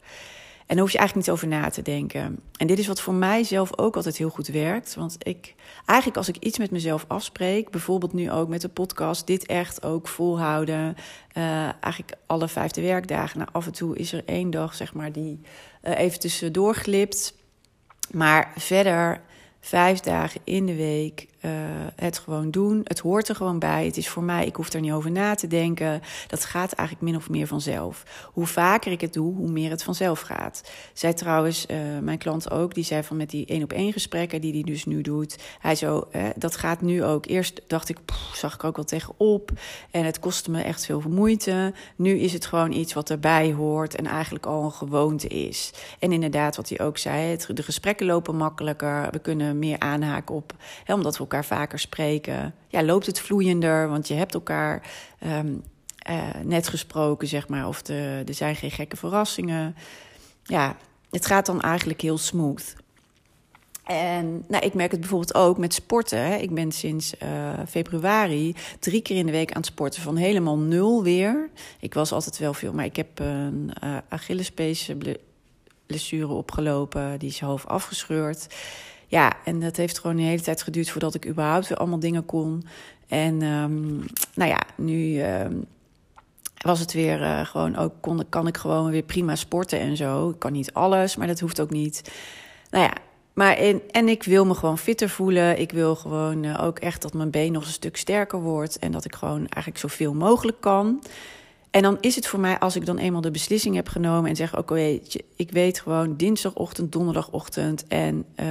En 0.66 0.74
daar 0.74 0.84
hoef 0.84 0.92
je 0.92 0.98
eigenlijk 0.98 1.28
niet 1.28 1.36
over 1.36 1.48
na 1.48 1.68
te 1.68 1.82
denken. 1.82 2.40
En 2.56 2.66
dit 2.66 2.78
is 2.78 2.86
wat 2.86 3.00
voor 3.00 3.14
mij 3.14 3.44
zelf 3.44 3.78
ook 3.78 3.96
altijd 3.96 4.16
heel 4.16 4.28
goed 4.28 4.46
werkt. 4.46 4.94
Want 4.94 5.16
ik, 5.18 5.54
eigenlijk 5.84 6.18
als 6.18 6.28
ik 6.28 6.36
iets 6.36 6.58
met 6.58 6.70
mezelf 6.70 7.04
afspreek, 7.08 7.70
bijvoorbeeld 7.70 8.12
nu 8.12 8.30
ook 8.30 8.48
met 8.48 8.60
de 8.60 8.68
podcast, 8.68 9.26
dit 9.26 9.46
echt 9.46 9.84
ook 9.84 10.08
volhouden. 10.08 10.96
Uh, 11.34 11.62
eigenlijk 11.62 12.12
alle 12.26 12.48
vijfde 12.48 12.80
werkdagen. 12.80 13.38
Nou, 13.38 13.50
af 13.52 13.66
en 13.66 13.72
toe 13.72 13.96
is 13.96 14.12
er 14.12 14.22
één 14.24 14.50
dag, 14.50 14.74
zeg 14.74 14.94
maar, 14.94 15.12
die 15.12 15.40
uh, 15.84 15.98
even 15.98 16.20
tussendoor 16.20 16.74
glipt. 16.74 17.34
Maar 18.10 18.52
verder 18.56 19.20
vijf 19.60 20.00
dagen 20.00 20.40
in 20.44 20.66
de 20.66 20.76
week 20.76 21.26
uh, 21.46 21.52
het 21.96 22.18
gewoon 22.18 22.50
doen. 22.50 22.80
Het 22.84 22.98
hoort 22.98 23.28
er 23.28 23.34
gewoon 23.34 23.58
bij. 23.58 23.84
Het 23.84 23.96
is 23.96 24.08
voor 24.08 24.22
mij, 24.22 24.46
ik 24.46 24.56
hoef 24.56 24.72
er 24.72 24.80
niet 24.80 24.92
over 24.92 25.10
na 25.10 25.34
te 25.34 25.46
denken. 25.46 26.02
Dat 26.26 26.44
gaat 26.44 26.72
eigenlijk 26.72 27.08
min 27.10 27.20
of 27.20 27.28
meer 27.28 27.46
vanzelf. 27.46 28.02
Hoe 28.32 28.46
vaker 28.46 28.92
ik 28.92 29.00
het 29.00 29.12
doe, 29.12 29.34
hoe 29.34 29.50
meer 29.50 29.70
het 29.70 29.82
vanzelf 29.82 30.20
gaat. 30.20 30.70
Zij 30.92 31.12
trouwens, 31.12 31.66
uh, 31.70 31.76
mijn 32.02 32.18
klant 32.18 32.50
ook, 32.50 32.74
die 32.74 32.84
zei 32.84 33.02
van 33.02 33.16
met 33.16 33.30
die 33.30 33.46
één 33.46 33.62
op 33.62 33.72
één 33.72 33.92
gesprekken 33.92 34.40
die 34.40 34.52
hij 34.52 34.62
dus 34.62 34.84
nu 34.84 35.00
doet. 35.00 35.38
Hij 35.58 35.74
zo, 35.74 36.08
dat 36.36 36.56
gaat 36.56 36.80
nu 36.80 37.04
ook. 37.04 37.26
Eerst 37.26 37.60
dacht 37.66 37.88
ik, 37.88 37.98
zag 38.34 38.54
ik 38.54 38.64
ook 38.64 38.76
wel 38.76 38.84
tegenop. 38.84 39.50
En 39.90 40.04
het 40.04 40.18
kostte 40.18 40.50
me 40.50 40.62
echt 40.62 40.86
veel 40.86 41.02
moeite. 41.08 41.74
Nu 41.96 42.18
is 42.18 42.32
het 42.32 42.46
gewoon 42.46 42.72
iets 42.72 42.92
wat 42.92 43.10
erbij 43.10 43.52
hoort 43.52 43.94
en 43.94 44.06
eigenlijk 44.06 44.46
al 44.46 44.64
een 44.64 44.72
gewoonte 44.72 45.28
is. 45.28 45.72
En 45.98 46.12
inderdaad, 46.12 46.56
wat 46.56 46.68
hij 46.68 46.80
ook 46.80 46.98
zei, 46.98 47.36
de 47.48 47.62
gesprekken 47.62 48.06
lopen 48.06 48.36
makkelijker. 48.36 49.08
We 49.10 49.18
kunnen 49.18 49.58
meer 49.58 49.78
aanhaken 49.78 50.34
op, 50.34 50.54
hè, 50.84 50.94
omdat 50.94 51.12
we 51.12 51.20
elkaar 51.20 51.35
vaker 51.44 51.78
spreken, 51.78 52.54
ja, 52.68 52.82
loopt 52.82 53.06
het 53.06 53.20
vloeiender, 53.20 53.88
want 53.88 54.08
je 54.08 54.14
hebt 54.14 54.34
elkaar 54.34 54.82
um, 55.26 55.62
uh, 56.10 56.22
net 56.42 56.68
gesproken, 56.68 57.28
zeg 57.28 57.48
maar, 57.48 57.68
of 57.68 57.82
de, 57.82 58.22
er 58.26 58.34
zijn 58.34 58.56
geen 58.56 58.70
gekke 58.70 58.96
verrassingen. 58.96 59.76
Ja, 60.42 60.76
het 61.10 61.26
gaat 61.26 61.46
dan 61.46 61.60
eigenlijk 61.60 62.00
heel 62.00 62.18
smooth. 62.18 62.74
En 63.84 64.44
nou, 64.48 64.64
ik 64.64 64.74
merk 64.74 64.90
het 64.90 65.00
bijvoorbeeld 65.00 65.34
ook 65.34 65.58
met 65.58 65.74
sporten. 65.74 66.40
Ik 66.40 66.54
ben 66.54 66.72
sinds 66.72 67.14
uh, 67.22 67.52
februari 67.68 68.54
drie 68.78 69.02
keer 69.02 69.16
in 69.16 69.26
de 69.26 69.32
week 69.32 69.50
aan 69.50 69.56
het 69.56 69.66
sporten. 69.66 70.02
Van 70.02 70.16
helemaal 70.16 70.58
nul 70.58 71.02
weer. 71.02 71.50
Ik 71.80 71.94
was 71.94 72.12
altijd 72.12 72.38
wel 72.38 72.54
veel, 72.54 72.72
maar 72.72 72.84
ik 72.84 72.96
heb 72.96 73.18
een 73.18 73.70
uh, 73.84 73.96
Achillespees 74.08 74.90
blessure 75.86 76.32
opgelopen. 76.32 77.18
Die 77.18 77.28
is 77.28 77.40
half 77.40 77.66
afgescheurd 77.66 78.46
ja, 79.06 79.32
en 79.44 79.60
dat 79.60 79.76
heeft 79.76 79.98
gewoon 79.98 80.16
een 80.16 80.24
hele 80.24 80.42
tijd 80.42 80.62
geduurd 80.62 80.90
voordat 80.90 81.14
ik 81.14 81.26
überhaupt 81.26 81.68
weer 81.68 81.78
allemaal 81.78 81.98
dingen 81.98 82.24
kon. 82.24 82.66
En 83.08 83.42
um, 83.42 84.04
nou 84.34 84.50
ja, 84.50 84.60
nu 84.76 85.22
um, 85.22 85.64
was 86.56 86.80
het 86.80 86.92
weer 86.92 87.20
uh, 87.20 87.44
gewoon 87.44 87.76
ook, 87.76 87.92
kon, 88.00 88.28
kan 88.28 88.46
ik 88.46 88.56
gewoon 88.56 88.90
weer 88.90 89.02
prima 89.02 89.36
sporten 89.36 89.78
en 89.78 89.96
zo. 89.96 90.30
Ik 90.30 90.38
kan 90.38 90.52
niet 90.52 90.72
alles, 90.72 91.16
maar 91.16 91.26
dat 91.26 91.40
hoeft 91.40 91.60
ook 91.60 91.70
niet. 91.70 92.12
Nou 92.70 92.84
ja, 92.84 92.92
maar 93.32 93.56
en, 93.56 93.82
en 93.90 94.08
ik 94.08 94.22
wil 94.22 94.46
me 94.46 94.54
gewoon 94.54 94.78
fitter 94.78 95.08
voelen. 95.08 95.60
Ik 95.60 95.72
wil 95.72 95.96
gewoon 95.96 96.44
uh, 96.44 96.62
ook 96.62 96.78
echt 96.78 97.02
dat 97.02 97.14
mijn 97.14 97.30
been 97.30 97.52
nog 97.52 97.64
een 97.64 97.70
stuk 97.70 97.96
sterker 97.96 98.40
wordt. 98.40 98.78
En 98.78 98.92
dat 98.92 99.04
ik 99.04 99.14
gewoon 99.14 99.38
eigenlijk 99.38 99.78
zoveel 99.78 100.14
mogelijk 100.14 100.60
kan. 100.60 101.02
En 101.76 101.82
dan 101.82 101.98
is 102.00 102.14
het 102.14 102.26
voor 102.26 102.40
mij, 102.40 102.58
als 102.58 102.76
ik 102.76 102.86
dan 102.86 102.98
eenmaal 102.98 103.20
de 103.20 103.30
beslissing 103.30 103.74
heb 103.74 103.88
genomen 103.88 104.30
en 104.30 104.36
zeg: 104.36 104.56
Oké, 104.56 104.72
okay, 104.72 105.02
ik 105.36 105.50
weet 105.50 105.80
gewoon 105.80 106.16
dinsdagochtend, 106.16 106.92
donderdagochtend 106.92 107.86
en 107.86 108.24
uh, 108.40 108.46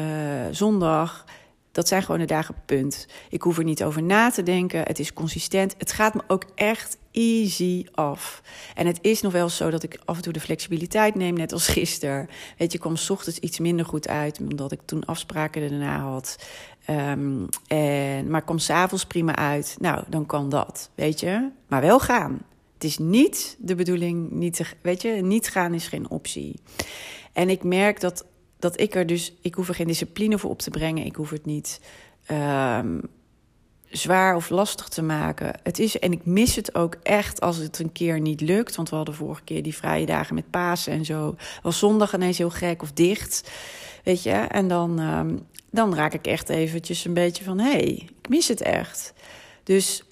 zondag 0.52 1.26
Dat 1.72 1.88
zijn 1.88 2.04
gewoon 2.04 2.20
de 2.20 2.26
dagen, 2.26 2.56
punt. 2.66 3.08
Ik 3.30 3.42
hoef 3.42 3.58
er 3.58 3.64
niet 3.64 3.84
over 3.84 4.04
na 4.04 4.30
te 4.32 4.44
denken. 4.44 4.80
Het 4.84 5.00
is 5.00 5.14
consistent. 5.14 5.76
Het 5.78 5.92
gaat 5.92 6.14
me 6.14 6.22
ook 6.28 6.44
echt 6.56 6.98
easy 7.12 7.86
af. 7.92 8.42
En 8.76 8.88
het 8.88 9.00
is 9.02 9.22
nog 9.22 9.32
wel 9.32 9.50
zo 9.50 9.70
dat 9.70 9.84
ik 9.84 10.00
af 10.06 10.16
en 10.16 10.22
toe 10.22 10.34
de 10.34 10.40
flexibiliteit 10.40 11.16
neem, 11.16 11.34
net 11.34 11.54
als 11.54 11.68
gisteren. 11.68 12.28
Weet 12.58 12.72
je, 12.72 12.78
ik 12.78 12.80
kwam 12.80 12.96
s 12.96 13.10
ochtends 13.10 13.40
iets 13.40 13.60
minder 13.60 13.86
goed 13.86 14.08
uit, 14.08 14.40
omdat 14.40 14.72
ik 14.72 14.80
toen 14.86 15.06
afspraken 15.06 15.62
erna 15.62 16.00
had. 16.00 16.46
Um, 16.90 17.48
en, 17.68 18.30
maar 18.30 18.44
kom 18.44 18.58
s'avonds 18.58 19.06
prima 19.06 19.36
uit. 19.36 19.76
Nou, 19.80 20.04
dan 20.08 20.26
kan 20.26 20.50
dat, 20.50 20.90
weet 20.96 21.20
je. 21.20 21.50
Maar 21.68 21.82
wel 21.82 22.00
gaan. 22.00 22.42
Is 22.86 22.98
niet 22.98 23.56
de 23.60 23.76
bedoeling, 23.76 24.32
niet 24.32 24.56
te, 24.56 24.66
weet 24.82 25.02
je, 25.02 25.10
niet 25.10 25.48
gaan 25.48 25.74
is 25.74 25.88
geen 25.88 26.10
optie. 26.10 26.60
En 27.34 27.50
ik 27.50 27.64
merk 27.64 28.00
dat, 28.00 28.26
dat 28.60 28.80
ik 28.80 28.96
er 28.96 29.06
dus, 29.06 29.34
ik 29.42 29.54
hoef 29.54 29.68
er 29.68 29.76
geen 29.76 29.88
discipline 29.88 30.38
voor 30.38 30.50
op 30.50 30.60
te 30.60 30.70
brengen. 30.70 31.06
Ik 31.06 31.16
hoef 31.16 31.30
het 31.30 31.46
niet 31.46 31.82
um, 32.32 33.02
zwaar 33.90 34.36
of 34.36 34.50
lastig 34.50 34.88
te 34.88 35.02
maken. 35.02 35.60
Het 35.64 35.80
is, 35.80 36.00
en 36.00 36.12
ik 36.12 36.26
mis 36.26 36.56
het 36.56 36.76
ook 36.76 36.96
echt 37.04 37.42
als 37.42 37.58
het 37.58 37.80
een 37.80 37.92
keer 37.92 38.20
niet 38.20 38.42
lukt. 38.42 38.76
Want 38.76 38.90
we 38.90 38.96
hadden 38.96 39.16
vorige 39.16 39.44
keer 39.44 39.64
die 39.64 39.76
vrije 39.76 40.06
dagen 40.06 40.36
met 40.36 40.50
Pasen 40.50 40.94
en 40.94 41.06
zo. 41.06 41.36
Was 41.62 41.80
zondag 41.80 42.14
ineens 42.14 42.38
heel 42.38 42.50
gek 42.50 42.82
of 42.82 42.92
dicht. 42.92 43.52
Weet 44.04 44.24
je, 44.24 44.32
en 44.32 44.68
dan, 44.68 45.00
um, 45.00 45.48
dan 45.72 45.96
raak 45.96 46.14
ik 46.14 46.28
echt 46.28 46.50
eventjes 46.50 47.06
een 47.06 47.14
beetje 47.14 47.44
van... 47.44 47.60
hé, 47.60 47.72
hey, 47.72 48.10
ik 48.22 48.30
mis 48.30 48.48
het 48.48 48.62
echt. 48.62 49.14
Dus 49.64 50.05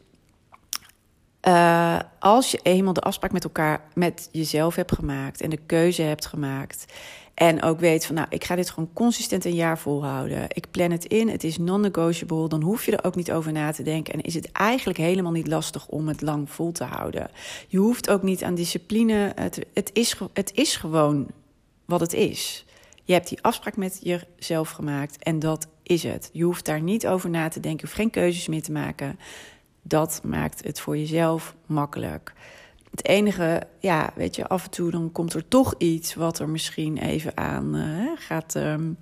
uh, 1.47 1.99
als 2.19 2.51
je 2.51 2.59
eenmaal 2.63 2.93
de 2.93 3.01
afspraak 3.01 3.31
met 3.31 3.43
elkaar, 3.43 3.81
met 3.93 4.29
jezelf 4.31 4.75
hebt 4.75 4.95
gemaakt... 4.95 5.41
en 5.41 5.49
de 5.49 5.59
keuze 5.65 6.01
hebt 6.01 6.25
gemaakt... 6.25 6.85
En 7.33 7.61
ook 7.61 7.79
weet 7.79 8.05
van, 8.05 8.15
nou, 8.15 8.27
ik 8.29 8.43
ga 8.43 8.55
dit 8.55 8.69
gewoon 8.69 8.89
consistent 8.93 9.45
een 9.45 9.55
jaar 9.55 9.79
volhouden. 9.79 10.45
Ik 10.47 10.71
plan 10.71 10.91
het 10.91 11.05
in, 11.05 11.29
het 11.29 11.43
is 11.43 11.57
non-negotiable. 11.57 12.49
Dan 12.49 12.61
hoef 12.61 12.85
je 12.85 12.97
er 12.97 13.05
ook 13.05 13.15
niet 13.15 13.31
over 13.31 13.51
na 13.51 13.71
te 13.71 13.83
denken. 13.83 14.13
En 14.13 14.21
is 14.21 14.33
het 14.33 14.51
eigenlijk 14.51 14.99
helemaal 14.99 15.31
niet 15.31 15.47
lastig 15.47 15.87
om 15.87 16.07
het 16.07 16.21
lang 16.21 16.49
vol 16.49 16.71
te 16.71 16.83
houden. 16.83 17.29
Je 17.67 17.77
hoeft 17.77 18.09
ook 18.09 18.23
niet 18.23 18.43
aan 18.43 18.55
discipline. 18.55 19.31
Het, 19.35 19.65
het, 19.73 19.89
is, 19.93 20.15
het 20.33 20.51
is 20.53 20.75
gewoon 20.75 21.27
wat 21.85 21.99
het 21.99 22.13
is. 22.13 22.65
Je 23.03 23.13
hebt 23.13 23.29
die 23.29 23.41
afspraak 23.41 23.77
met 23.77 23.99
jezelf 24.01 24.69
gemaakt 24.69 25.23
en 25.23 25.39
dat 25.39 25.67
is 25.83 26.03
het. 26.03 26.29
Je 26.33 26.43
hoeft 26.43 26.65
daar 26.65 26.81
niet 26.81 27.07
over 27.07 27.29
na 27.29 27.47
te 27.47 27.59
denken, 27.59 27.79
je 27.79 27.85
hoeft 27.85 27.97
geen 27.97 28.09
keuzes 28.09 28.47
meer 28.47 28.63
te 28.63 28.71
maken. 28.71 29.19
Dat 29.83 30.21
maakt 30.23 30.63
het 30.63 30.79
voor 30.79 30.97
jezelf 30.97 31.55
makkelijk. 31.65 32.33
Het 32.91 33.05
enige, 33.05 33.63
ja, 33.79 34.11
weet 34.15 34.35
je, 34.35 34.47
af 34.47 34.63
en 34.63 34.69
toe 34.69 34.91
dan 34.91 35.11
komt 35.11 35.33
er 35.33 35.47
toch 35.47 35.73
iets 35.77 36.13
wat 36.13 36.39
er 36.39 36.49
misschien 36.49 36.97
even 36.97 37.37
aan 37.37 37.75
uh, 37.75 38.11
gaat. 38.15 38.55
Um, 38.55 38.97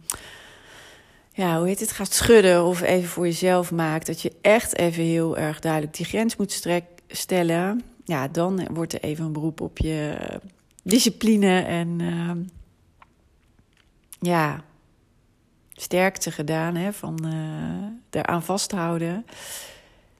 ja, 1.33 1.57
hoe 1.57 1.67
heet 1.67 1.79
het? 1.79 1.91
Gaat 1.91 2.13
schudden 2.13 2.63
of 2.63 2.81
even 2.81 3.09
voor 3.09 3.25
jezelf 3.25 3.71
maakt. 3.71 4.05
Dat 4.05 4.21
je 4.21 4.31
echt 4.41 4.77
even 4.77 5.03
heel 5.03 5.37
erg 5.37 5.59
duidelijk 5.59 5.93
die 5.93 6.05
grens 6.05 6.35
moet 6.35 6.51
strek, 6.51 6.83
stellen. 7.07 7.81
Ja, 8.05 8.27
dan 8.27 8.67
wordt 8.73 8.93
er 8.93 9.03
even 9.03 9.25
een 9.25 9.33
beroep 9.33 9.61
op 9.61 9.77
je 9.77 10.17
discipline 10.83 11.61
en 11.61 11.99
uh, 11.99 12.31
ja, 14.19 14.63
sterkte 15.71 16.31
gedaan. 16.31 16.75
Hè, 16.75 16.93
van 16.93 17.19
uh, 17.25 18.21
eraan 18.21 18.43
vasthouden. 18.43 19.25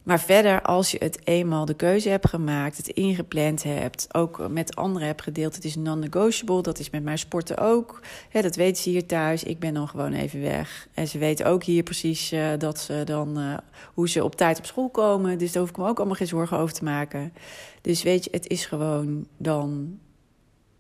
Maar 0.04 0.20
verder, 0.20 0.62
als 0.62 0.92
je 0.92 0.98
het 1.00 1.20
eenmaal 1.24 1.66
de 1.66 1.74
keuze 1.74 2.10
hebt 2.10 2.30
gemaakt, 2.30 2.78
het 2.78 2.88
ingepland 2.88 3.64
hebt, 3.64 4.08
ook 4.12 4.50
met 4.50 4.76
anderen 4.76 5.08
hebt 5.08 5.22
gedeeld, 5.22 5.56
het 5.56 5.66
is 5.66 5.76
non-negotiable. 5.76 6.62
Dat 6.62 6.80
is 6.80 6.90
met 6.90 7.04
mijn 7.04 7.18
sporten 7.18 7.58
ook. 7.58 8.02
dat 8.32 8.56
weten 8.56 8.84
ze 8.84 8.90
hier 8.90 9.06
thuis. 9.06 9.44
Ik 9.44 9.60
ben 9.60 9.74
dan 9.74 9.88
gewoon 9.88 10.14
even 10.14 10.42
weg. 10.42 10.88
En 10.94 11.08
ze 11.08 11.18
weten 11.18 11.46
ook 11.46 11.64
hier 11.64 11.84
precies 11.84 12.34
uh, 12.34 12.50
dat 12.58 12.80
ze 12.80 13.02
dan 13.06 13.40
uh, 13.40 13.58
hoe 13.94 14.10
ze 14.10 14.24
op 14.24 14.36
tijd 14.36 14.58
op 14.58 14.66
school 14.66 14.90
komen. 14.90 15.38
Dus 15.38 15.52
daar 15.52 15.62
hoef 15.62 15.72
ik 15.72 15.78
me 15.78 15.88
ook 15.88 15.98
allemaal 15.98 16.16
geen 16.16 16.28
zorgen 16.28 16.58
over 16.58 16.76
te 16.76 16.84
maken. 16.84 17.34
Dus 17.82 18.04
weet 18.04 18.24
je, 18.24 18.30
het 18.32 18.48
is 18.48 18.66
gewoon 18.66 19.28
dan 19.38 20.00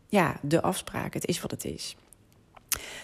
ja, 0.07 0.39
de 0.41 0.61
afspraak. 0.61 1.13
Het 1.13 1.25
is 1.25 1.41
wat 1.41 1.51
het 1.51 1.65
is. 1.65 1.95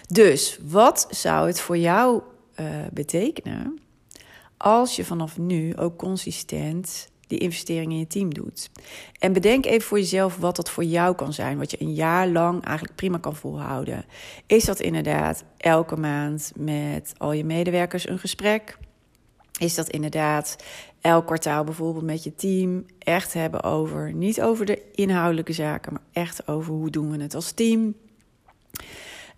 Dus 0.08 0.58
wat 0.62 1.06
zou 1.10 1.46
het 1.46 1.60
voor 1.60 1.78
jou 1.78 2.22
uh, 2.60 2.66
betekenen? 2.92 3.78
Als 4.58 4.96
je 4.96 5.04
vanaf 5.04 5.38
nu 5.38 5.76
ook 5.76 5.96
consistent 5.96 7.08
die 7.26 7.38
investering 7.38 7.92
in 7.92 7.98
je 7.98 8.06
team 8.06 8.34
doet. 8.34 8.70
En 9.18 9.32
bedenk 9.32 9.66
even 9.66 9.88
voor 9.88 9.98
jezelf 9.98 10.36
wat 10.36 10.56
dat 10.56 10.70
voor 10.70 10.84
jou 10.84 11.14
kan 11.14 11.32
zijn, 11.32 11.58
wat 11.58 11.70
je 11.70 11.80
een 11.80 11.94
jaar 11.94 12.28
lang 12.28 12.64
eigenlijk 12.64 12.96
prima 12.96 13.18
kan 13.18 13.36
volhouden. 13.36 14.04
Is 14.46 14.64
dat 14.64 14.80
inderdaad 14.80 15.44
elke 15.56 15.96
maand 15.96 16.52
met 16.56 17.14
al 17.16 17.32
je 17.32 17.44
medewerkers 17.44 18.08
een 18.08 18.18
gesprek? 18.18 18.78
Is 19.58 19.74
dat 19.74 19.88
inderdaad 19.88 20.56
elk 21.00 21.26
kwartaal 21.26 21.64
bijvoorbeeld 21.64 22.04
met 22.04 22.24
je 22.24 22.34
team 22.34 22.84
echt 22.98 23.32
hebben 23.32 23.62
over, 23.62 24.12
niet 24.12 24.42
over 24.42 24.66
de 24.66 24.82
inhoudelijke 24.94 25.52
zaken, 25.52 25.92
maar 25.92 26.02
echt 26.12 26.48
over 26.48 26.74
hoe 26.74 26.90
doen 26.90 27.10
we 27.10 27.22
het 27.22 27.34
als 27.34 27.52
team? 27.52 27.94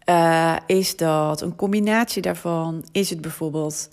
Uh, 0.06 0.56
is 0.66 0.96
dat 0.96 1.40
een 1.40 1.56
combinatie 1.56 2.22
daarvan? 2.22 2.84
Is 2.92 3.10
het 3.10 3.20
bijvoorbeeld 3.20 3.88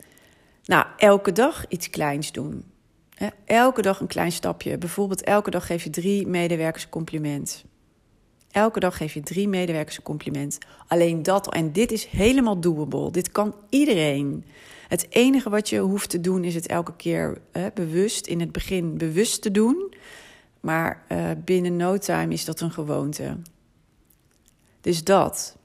nou, 0.67 0.85
elke 0.97 1.31
dag 1.31 1.65
iets 1.67 1.89
kleins 1.89 2.31
doen. 2.31 2.63
Elke 3.45 3.81
dag 3.81 3.99
een 3.99 4.07
klein 4.07 4.31
stapje. 4.31 4.77
Bijvoorbeeld 4.77 5.23
elke 5.23 5.49
dag 5.49 5.65
geef 5.65 5.83
je 5.83 5.89
drie 5.89 6.27
medewerkers 6.27 6.89
compliment. 6.89 7.63
Elke 8.51 8.79
dag 8.79 8.97
geef 8.97 9.13
je 9.13 9.21
drie 9.21 9.47
medewerkers 9.47 9.97
een 9.97 10.03
compliment. 10.03 10.57
Alleen 10.87 11.23
dat, 11.23 11.53
en 11.53 11.71
dit 11.71 11.91
is 11.91 12.05
helemaal 12.05 12.59
doable. 12.59 13.11
Dit 13.11 13.31
kan 13.31 13.55
iedereen. 13.69 14.45
Het 14.87 15.07
enige 15.09 15.49
wat 15.49 15.69
je 15.69 15.79
hoeft 15.79 16.09
te 16.09 16.21
doen 16.21 16.43
is 16.43 16.55
het 16.55 16.67
elke 16.67 16.95
keer 16.95 17.41
bewust, 17.73 18.27
in 18.27 18.39
het 18.39 18.51
begin 18.51 18.97
bewust 18.97 19.41
te 19.41 19.51
doen. 19.51 19.93
Maar 20.59 21.05
uh, 21.11 21.29
binnen 21.45 21.75
no 21.75 21.97
time 21.97 22.33
is 22.33 22.45
dat 22.45 22.59
een 22.59 22.71
gewoonte. 22.71 23.37
Dus 24.81 25.03
dat. 25.03 25.56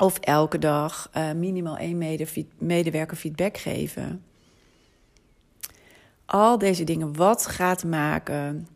Of 0.00 0.18
elke 0.18 0.58
dag 0.58 1.10
uh, 1.16 1.32
minimaal 1.32 1.76
één 1.76 2.24
medewerker 2.58 3.16
feedback 3.16 3.56
geven. 3.56 4.22
Al 6.26 6.58
deze 6.58 6.84
dingen, 6.84 7.16
wat 7.16 7.46
gaat 7.46 7.84
maken 7.84 8.68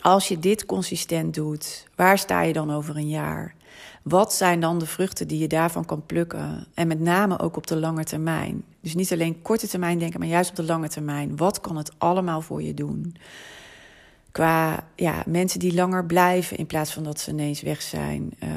als 0.00 0.28
je 0.28 0.38
dit 0.38 0.66
consistent 0.66 1.34
doet? 1.34 1.86
Waar 1.94 2.18
sta 2.18 2.42
je 2.42 2.52
dan 2.52 2.72
over 2.72 2.96
een 2.96 3.08
jaar? 3.08 3.54
Wat 4.02 4.32
zijn 4.32 4.60
dan 4.60 4.78
de 4.78 4.86
vruchten 4.86 5.28
die 5.28 5.38
je 5.38 5.48
daarvan 5.48 5.84
kan 5.84 6.06
plukken? 6.06 6.66
En 6.74 6.88
met 6.88 7.00
name 7.00 7.38
ook 7.38 7.56
op 7.56 7.66
de 7.66 7.76
lange 7.76 8.04
termijn. 8.04 8.64
Dus 8.80 8.94
niet 8.94 9.12
alleen 9.12 9.42
korte 9.42 9.68
termijn 9.68 9.98
denken, 9.98 10.20
maar 10.20 10.28
juist 10.28 10.50
op 10.50 10.56
de 10.56 10.64
lange 10.64 10.88
termijn. 10.88 11.36
Wat 11.36 11.60
kan 11.60 11.76
het 11.76 11.92
allemaal 11.98 12.40
voor 12.40 12.62
je 12.62 12.74
doen? 12.74 13.16
Qua 14.32 14.84
ja, 14.94 15.22
mensen 15.26 15.58
die 15.58 15.74
langer 15.74 16.06
blijven 16.06 16.56
in 16.56 16.66
plaats 16.66 16.92
van 16.92 17.02
dat 17.02 17.20
ze 17.20 17.30
ineens 17.30 17.62
weg 17.62 17.82
zijn. 17.82 18.32
Uh, 18.42 18.48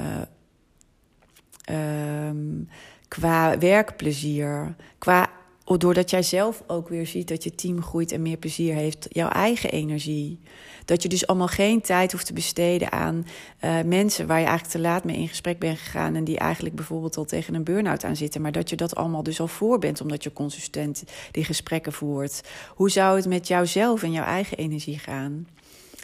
um, 1.70 2.70
qua 3.08 3.58
werkplezier, 3.58 4.76
qua 4.98 5.30
doordat 5.78 6.10
jij 6.10 6.24
zelf 6.24 6.64
ook 6.68 6.90
weer 6.90 7.08
ziet 7.08 7.28
dat 7.28 7.44
je 7.44 7.56
team 7.56 7.82
groeit 7.82 8.12
en 8.12 8.22
meer 8.22 8.38
plezier 8.38 8.74
heeft, 8.74 9.08
jouw 9.10 9.30
eigen 9.30 9.72
energie. 9.72 10.40
Dat 10.86 11.04
je 11.04 11.10
dus 11.10 11.28
allemaal 11.28 11.48
geen 11.48 11.82
tijd 11.82 12.12
hoeft 12.12 12.26
te 12.26 12.34
besteden 12.34 12.92
aan 12.92 13.26
uh, 13.64 13.82
mensen 13.86 14.28
waar 14.28 14.40
je 14.40 14.46
eigenlijk 14.46 14.76
te 14.76 14.82
laat 14.82 15.04
mee 15.04 15.18
in 15.18 15.28
gesprek 15.28 15.60
bent 15.60 15.78
gegaan 15.78 16.16
en 16.16 16.24
die 16.24 16.38
eigenlijk 16.38 16.76
bijvoorbeeld 16.76 17.18
al 17.18 17.26
tegen 17.26 17.54
een 17.54 17.64
burn-out 17.64 18.04
aan 18.04 18.16
zitten, 18.16 18.42
maar 18.42 18.52
dat 18.52 18.70
je 18.70 18.76
dat 18.76 18.96
allemaal 18.96 19.24
dus 19.24 19.40
al 19.40 19.48
voor 19.48 19.80
bent 19.80 20.02
omdat 20.02 20.24
je 20.24 20.34
consistent 20.34 21.04
die 21.32 21.44
gesprekken 21.44 21.94
voert. 21.94 22.42
Hoe 22.76 22.90
zou 22.90 23.16
het 23.16 23.26
met 23.28 23.48
jouzelf 23.48 24.04
en 24.04 24.12
jouw 24.12 24.26
eigen 24.26 24.58
energie 24.58 25.00
gaan? 25.00 25.48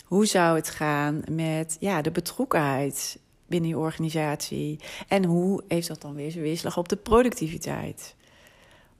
Hoe 0.05 0.25
zou 0.25 0.55
het 0.55 0.69
gaan 0.69 1.21
met 1.31 1.77
ja, 1.79 2.01
de 2.01 2.11
betrokkenheid 2.11 3.19
binnen 3.47 3.69
je 3.69 3.77
organisatie? 3.77 4.79
En 5.07 5.25
hoe 5.25 5.63
heeft 5.67 5.87
dat 5.87 6.01
dan 6.01 6.13
weer 6.13 6.31
zijn 6.31 6.43
weerslag 6.43 6.77
op 6.77 6.89
de 6.89 6.95
productiviteit? 6.95 8.15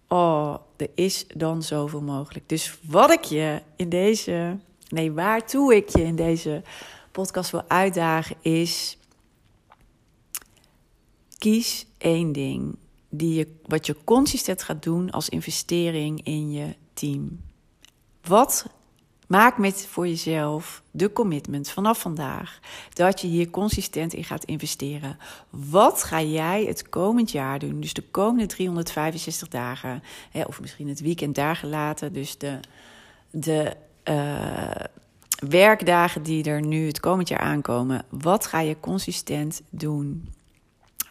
Oh, 0.08 0.56
er 0.76 0.90
is 0.96 1.26
dan 1.36 1.64
zoveel 1.64 2.02
mogelijk. 2.02 2.50
Dus 2.50 2.80
wat 2.82 3.12
ik 3.12 3.24
je 3.24 3.62
in 3.76 3.90
deze, 3.90 4.58
nee, 4.90 5.12
waartoe 5.12 5.76
ik 5.76 5.90
je 5.90 6.04
in 6.04 6.16
deze 6.16 6.62
podcast 7.12 7.52
wil 7.52 7.64
uitdagen 7.68 8.36
is: 8.42 8.98
kies 11.38 11.86
één 11.98 12.32
ding 12.32 12.76
die 13.10 13.34
je, 13.34 13.56
wat 13.66 13.86
je 13.86 13.96
consistent 14.04 14.64
gaat 14.64 14.84
doen 14.84 15.12
als 15.12 15.30
investering 15.30 16.26
in 16.26 16.52
je 16.52 16.76
team. 16.94 17.40
Wat 18.22 18.66
Maak 19.28 19.58
met 19.58 19.88
voor 19.90 20.08
jezelf 20.08 20.82
de 20.92 21.14
commitment 21.14 21.70
vanaf 21.70 22.00
vandaag 22.00 22.60
dat 22.94 23.22
je 23.22 23.28
hier 23.28 23.50
consistent 23.50 24.14
in 24.14 24.24
gaat 24.24 24.44
investeren. 24.44 25.18
Wat 25.50 26.04
ga 26.04 26.22
jij 26.22 26.66
het 26.66 26.90
komend 26.90 27.32
jaar 27.32 27.60
doen? 27.60 27.82
Dus 27.82 27.94
de 27.94 28.04
komende 28.12 28.46
365 28.46 29.48
dagen, 29.48 30.04
hè, 30.32 30.42
of 30.42 30.62
misschien 30.62 30.88
het 30.88 31.00
weekend 31.00 31.36
dagen 31.36 31.70
later, 31.70 32.14
dus 32.14 32.38
de, 32.38 32.60
de 33.32 33.76
uh, 34.04 34.86
werkdagen 35.50 36.24
die 36.24 36.44
er 36.44 36.62
nu 36.62 36.88
het 36.88 37.00
komend 37.00 37.28
jaar 37.28 37.40
aankomen. 37.40 38.06
Wat 38.10 38.46
ga 38.46 38.60
je 38.60 38.80
consistent 38.80 39.62
doen? 39.70 40.34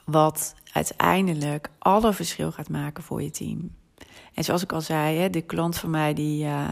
Wat 0.04 0.54
uiteindelijk 0.72 1.68
alle 1.78 2.12
verschil 2.12 2.52
gaat 2.52 2.68
maken 2.68 3.02
voor 3.02 3.22
je 3.22 3.30
team. 3.30 3.70
En 4.34 4.44
zoals 4.44 4.62
ik 4.62 4.72
al 4.72 4.80
zei, 4.80 5.18
hè, 5.18 5.30
de 5.30 5.40
klant 5.40 5.78
van 5.78 5.90
mij 5.90 6.14
die 6.14 6.44
uh, 6.44 6.70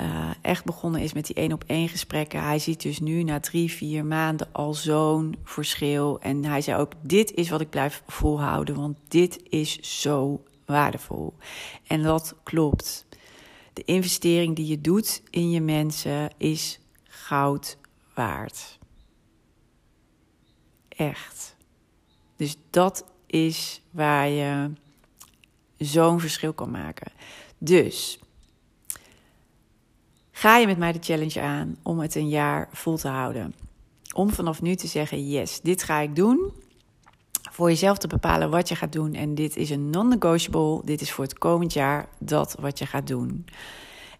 uh, 0.00 0.30
echt 0.42 0.64
begonnen 0.64 1.00
is 1.00 1.12
met 1.12 1.26
die 1.26 1.36
één 1.36 1.52
op 1.52 1.64
één 1.66 1.88
gesprekken. 1.88 2.42
Hij 2.42 2.58
ziet 2.58 2.82
dus 2.82 3.00
nu 3.00 3.22
na 3.22 3.40
drie, 3.40 3.70
vier 3.70 4.04
maanden 4.04 4.48
al 4.52 4.74
zo'n 4.74 5.36
verschil. 5.44 6.20
En 6.20 6.44
hij 6.44 6.60
zei 6.60 6.80
ook: 6.80 6.92
Dit 7.00 7.34
is 7.34 7.48
wat 7.48 7.60
ik 7.60 7.70
blijf 7.70 8.02
volhouden, 8.06 8.74
want 8.74 8.98
dit 9.08 9.40
is 9.48 10.00
zo 10.00 10.42
waardevol. 10.66 11.34
En 11.86 12.02
dat 12.02 12.34
klopt. 12.42 13.06
De 13.72 13.84
investering 13.84 14.56
die 14.56 14.66
je 14.66 14.80
doet 14.80 15.22
in 15.30 15.50
je 15.50 15.60
mensen 15.60 16.30
is 16.36 16.80
goud 17.02 17.78
waard. 18.14 18.78
Echt. 20.88 21.56
Dus 22.36 22.56
dat 22.70 23.04
is 23.26 23.82
waar 23.90 24.28
je 24.28 24.70
zo'n 25.76 26.20
verschil 26.20 26.52
kan 26.52 26.70
maken. 26.70 27.12
Dus 27.58 28.18
ga 30.38 30.56
je 30.56 30.66
met 30.66 30.78
mij 30.78 30.92
de 30.92 30.98
challenge 31.02 31.40
aan 31.40 31.76
om 31.82 31.98
het 31.98 32.14
een 32.14 32.28
jaar 32.28 32.68
vol 32.72 32.96
te 32.96 33.08
houden. 33.08 33.54
Om 34.14 34.30
vanaf 34.30 34.62
nu 34.62 34.74
te 34.74 34.86
zeggen: 34.86 35.28
yes, 35.28 35.60
dit 35.60 35.82
ga 35.82 36.00
ik 36.00 36.16
doen. 36.16 36.52
Voor 37.50 37.68
jezelf 37.68 37.98
te 37.98 38.06
bepalen 38.06 38.50
wat 38.50 38.68
je 38.68 38.74
gaat 38.74 38.92
doen. 38.92 39.14
En 39.14 39.34
dit 39.34 39.56
is 39.56 39.70
een 39.70 39.90
non-negotiable. 39.90 40.80
Dit 40.84 41.00
is 41.00 41.12
voor 41.12 41.24
het 41.24 41.38
komend 41.38 41.72
jaar 41.72 42.08
dat 42.18 42.56
wat 42.60 42.78
je 42.78 42.86
gaat 42.86 43.06
doen. 43.06 43.46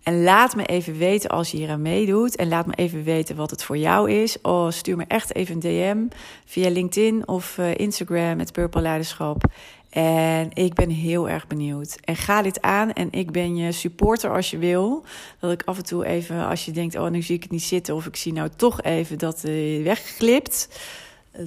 En 0.03 0.23
laat 0.23 0.57
me 0.57 0.67
even 0.67 0.99
weten 0.99 1.31
als 1.31 1.51
je 1.51 1.57
hier 1.57 1.71
aan 1.71 1.83
meedoet. 1.83 2.37
En 2.37 2.49
laat 2.49 2.67
me 2.67 2.75
even 2.75 3.05
weten 3.05 3.37
wat 3.37 3.51
het 3.51 3.63
voor 3.63 3.77
jou 3.77 4.11
is. 4.11 4.41
Oh, 4.41 4.71
stuur 4.71 4.97
me 4.97 5.05
echt 5.09 5.35
even 5.35 5.55
een 5.55 5.61
DM 5.61 6.17
via 6.45 6.71
LinkedIn 6.71 7.29
of 7.29 7.59
uh, 7.59 7.75
Instagram, 7.75 8.39
het 8.39 8.53
Purple 8.53 8.81
Leiderschap. 8.81 9.45
En 9.91 10.51
ik 10.53 10.75
ben 10.75 10.91
heel 10.91 11.29
erg 11.29 11.47
benieuwd. 11.47 11.99
En 12.05 12.17
ga 12.17 12.43
dit 12.43 12.63
aan. 12.63 12.93
En 12.93 13.09
ik 13.11 13.31
ben 13.31 13.57
je 13.57 13.73
supporter 13.73 14.35
als 14.35 14.51
je 14.51 14.59
wil. 14.59 15.05
Dat 15.41 15.53
ik 15.53 15.63
af 15.65 15.77
en 15.77 15.85
toe 15.85 16.07
even, 16.07 16.47
als 16.47 16.65
je 16.65 16.73
denkt, 16.73 16.97
oh, 16.97 17.11
nu 17.11 17.23
zie 17.23 17.35
ik 17.35 17.43
het 17.43 17.51
niet 17.51 17.63
zitten. 17.63 17.95
Of 17.95 18.07
ik 18.07 18.17
zie 18.17 18.33
nou 18.33 18.49
toch 18.57 18.83
even 18.83 19.19
dat 19.19 19.43
het 19.43 19.83
wegglipt. 19.83 20.81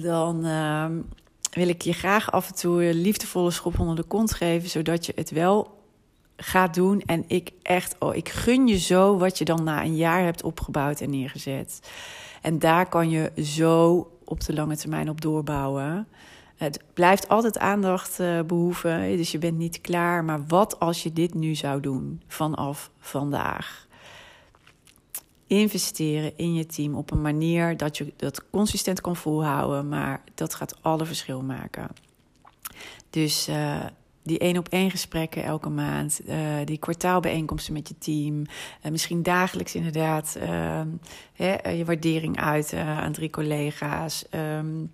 Dan 0.02 0.46
uh, 0.46 0.86
wil 1.52 1.68
ik 1.68 1.82
je 1.82 1.92
graag 1.92 2.32
af 2.32 2.48
en 2.48 2.54
toe 2.54 2.84
een 2.84 3.00
liefdevolle 3.00 3.50
schop 3.50 3.78
onder 3.78 3.96
de 3.96 4.02
kont 4.02 4.32
geven. 4.32 4.68
Zodat 4.68 5.06
je 5.06 5.12
het 5.14 5.30
wel 5.30 5.80
gaat 6.36 6.74
doen. 6.74 7.02
En 7.06 7.24
ik 7.26 7.50
echt, 7.62 7.96
oh, 7.98 8.14
ik 8.14 8.28
gun 8.28 8.66
je 8.66 8.78
zo 8.78 9.16
wat 9.16 9.38
je 9.38 9.44
dan 9.44 9.64
na 9.64 9.82
een 9.82 9.96
jaar 9.96 10.24
hebt 10.24 10.42
opgebouwd 10.42 11.00
en 11.00 11.10
neergezet. 11.10 11.80
En 12.42 12.58
daar 12.58 12.88
kan 12.88 13.10
je 13.10 13.32
zo 13.42 14.10
op 14.24 14.44
de 14.44 14.52
lange 14.52 14.76
termijn 14.76 15.08
op 15.08 15.20
doorbouwen. 15.20 16.06
Het 16.62 16.82
blijft 16.94 17.28
altijd 17.28 17.58
aandacht 17.58 18.20
uh, 18.20 18.40
behoeven, 18.40 19.16
dus 19.16 19.32
je 19.32 19.38
bent 19.38 19.58
niet 19.58 19.80
klaar. 19.80 20.24
Maar 20.24 20.46
wat 20.46 20.78
als 20.80 21.02
je 21.02 21.12
dit 21.12 21.34
nu 21.34 21.54
zou 21.54 21.80
doen 21.80 22.22
vanaf 22.26 22.90
vandaag? 22.98 23.86
Investeren 25.46 26.36
in 26.36 26.54
je 26.54 26.66
team 26.66 26.94
op 26.94 27.10
een 27.10 27.20
manier 27.20 27.76
dat 27.76 27.96
je 27.96 28.12
dat 28.16 28.50
consistent 28.50 29.00
kan 29.00 29.16
volhouden, 29.16 29.88
maar 29.88 30.22
dat 30.34 30.54
gaat 30.54 30.82
alle 30.82 31.04
verschil 31.04 31.42
maken. 31.42 31.88
Dus 33.10 33.48
uh, 33.48 33.84
die 34.22 34.38
één 34.38 34.58
op 34.58 34.68
één 34.68 34.90
gesprekken 34.90 35.44
elke 35.44 35.68
maand, 35.68 36.20
uh, 36.26 36.36
die 36.64 36.78
kwartaalbijeenkomsten 36.78 37.72
met 37.72 37.88
je 37.88 37.98
team, 37.98 38.44
misschien 38.90 39.22
dagelijks 39.22 39.74
inderdaad 39.74 40.38
hè, 41.32 41.70
je 41.70 41.84
waardering 41.84 42.40
uit 42.40 42.72
aan 42.74 43.12
drie 43.12 43.30
collega's. 43.30 44.24
Um, 44.34 44.90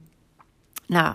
nou, 0.86 1.14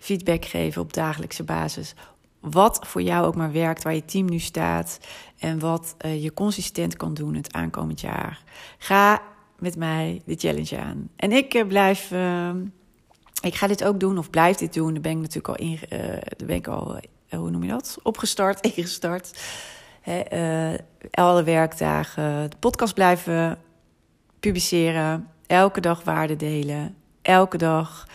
feedback 0.00 0.44
geven 0.44 0.82
op 0.82 0.92
dagelijkse 0.92 1.42
basis. 1.42 1.94
Wat 2.40 2.78
voor 2.86 3.02
jou 3.02 3.26
ook 3.26 3.34
maar 3.34 3.52
werkt, 3.52 3.82
waar 3.82 3.94
je 3.94 4.04
team 4.04 4.28
nu 4.28 4.38
staat 4.38 4.98
en 5.38 5.58
wat 5.58 5.94
je 5.98 6.34
consistent 6.34 6.96
kan 6.96 7.14
doen 7.14 7.34
het 7.34 7.52
aankomend 7.52 8.00
jaar. 8.00 8.42
Ga 8.78 9.22
met 9.58 9.76
mij 9.76 10.22
de 10.24 10.34
challenge 10.34 10.78
aan. 10.78 11.08
En 11.16 11.32
ik 11.32 11.64
blijf. 11.68 12.10
Ehm, 12.10 12.64
ik 13.42 13.54
ga 13.54 13.66
dit 13.66 13.84
ook 13.84 14.00
doen, 14.00 14.18
of 14.18 14.30
blijf 14.30 14.56
dit 14.56 14.74
doen. 14.74 14.92
Daar 14.92 15.02
ben 15.02 15.12
ik 15.12 15.18
natuurlijk 15.18 15.48
al 15.48 15.66
in. 15.66 15.78
daar 15.88 16.46
ben 16.46 16.56
ik 16.56 16.66
al 16.66 16.96
eh, 16.96 17.38
hoe 17.38 17.50
noem 17.50 17.62
je 17.62 17.70
dat? 17.70 17.98
Opgestart, 18.02 18.60
ingestart. 18.76 19.42
He, 20.00 20.76
alle 21.10 21.42
werkdagen 21.42 22.50
de 22.50 22.56
podcast 22.58 22.94
blijven 22.94 23.58
publiceren. 24.40 25.28
Elke 25.46 25.80
dag 25.80 26.04
waarde 26.04 26.36
delen. 26.36 26.96
Elke 27.22 27.56
dag. 27.56 28.06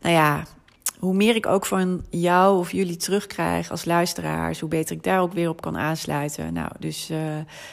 Nou 0.00 0.14
ja, 0.14 0.44
hoe 0.98 1.14
meer 1.14 1.34
ik 1.34 1.46
ook 1.46 1.66
van 1.66 2.04
jou 2.10 2.58
of 2.58 2.72
jullie 2.72 2.96
terugkrijg 2.96 3.70
als 3.70 3.84
luisteraars, 3.84 4.60
hoe 4.60 4.68
beter 4.68 4.96
ik 4.96 5.02
daar 5.02 5.20
ook 5.20 5.32
weer 5.32 5.48
op 5.48 5.60
kan 5.60 5.78
aansluiten. 5.78 6.52
Nou, 6.52 6.70
dus 6.78 7.10
uh, 7.10 7.18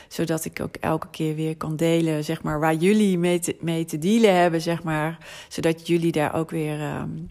zodat 0.07 0.45
ik 0.45 0.59
ook 0.59 0.75
elke 0.75 1.07
keer 1.11 1.35
weer 1.35 1.57
kan 1.57 1.75
delen, 1.75 2.23
zeg 2.23 2.41
maar, 2.41 2.59
waar 2.59 2.75
jullie 2.75 3.17
mee 3.17 3.39
te, 3.39 3.55
mee 3.59 3.85
te 3.85 3.97
dealen 3.97 4.35
hebben, 4.35 4.61
zeg 4.61 4.83
maar. 4.83 5.17
Zodat 5.47 5.87
jullie 5.87 6.11
daar 6.11 6.35
ook 6.35 6.49
weer 6.49 6.95
um, 6.95 7.29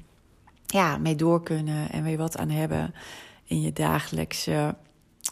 ja, 0.66 0.98
mee 0.98 1.14
door 1.14 1.42
kunnen 1.42 1.90
en 1.90 2.02
weer 2.02 2.16
wat 2.16 2.36
aan 2.36 2.50
hebben 2.50 2.94
in 3.44 3.60
je 3.60 3.72
dagelijkse 3.72 4.74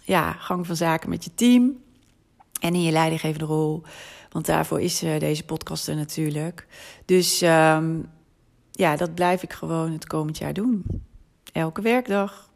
ja, 0.04 0.32
gang 0.32 0.66
van 0.66 0.76
zaken 0.76 1.08
met 1.08 1.24
je 1.24 1.34
team 1.34 1.76
en 2.60 2.74
in 2.74 2.82
je 2.82 2.92
leidinggevende 2.92 3.44
rol. 3.44 3.82
Want 4.30 4.46
daarvoor 4.46 4.80
is 4.80 5.02
uh, 5.02 5.18
deze 5.18 5.44
podcast 5.44 5.88
er 5.88 5.96
natuurlijk. 5.96 6.66
Dus 7.04 7.42
um, 7.42 8.08
ja, 8.78 8.96
dat 8.96 9.14
blijf 9.14 9.42
ik 9.42 9.52
gewoon 9.52 9.92
het 9.92 10.06
komend 10.06 10.38
jaar 10.38 10.52
doen. 10.52 10.84
Elke 11.52 11.82
werkdag. 11.82 12.50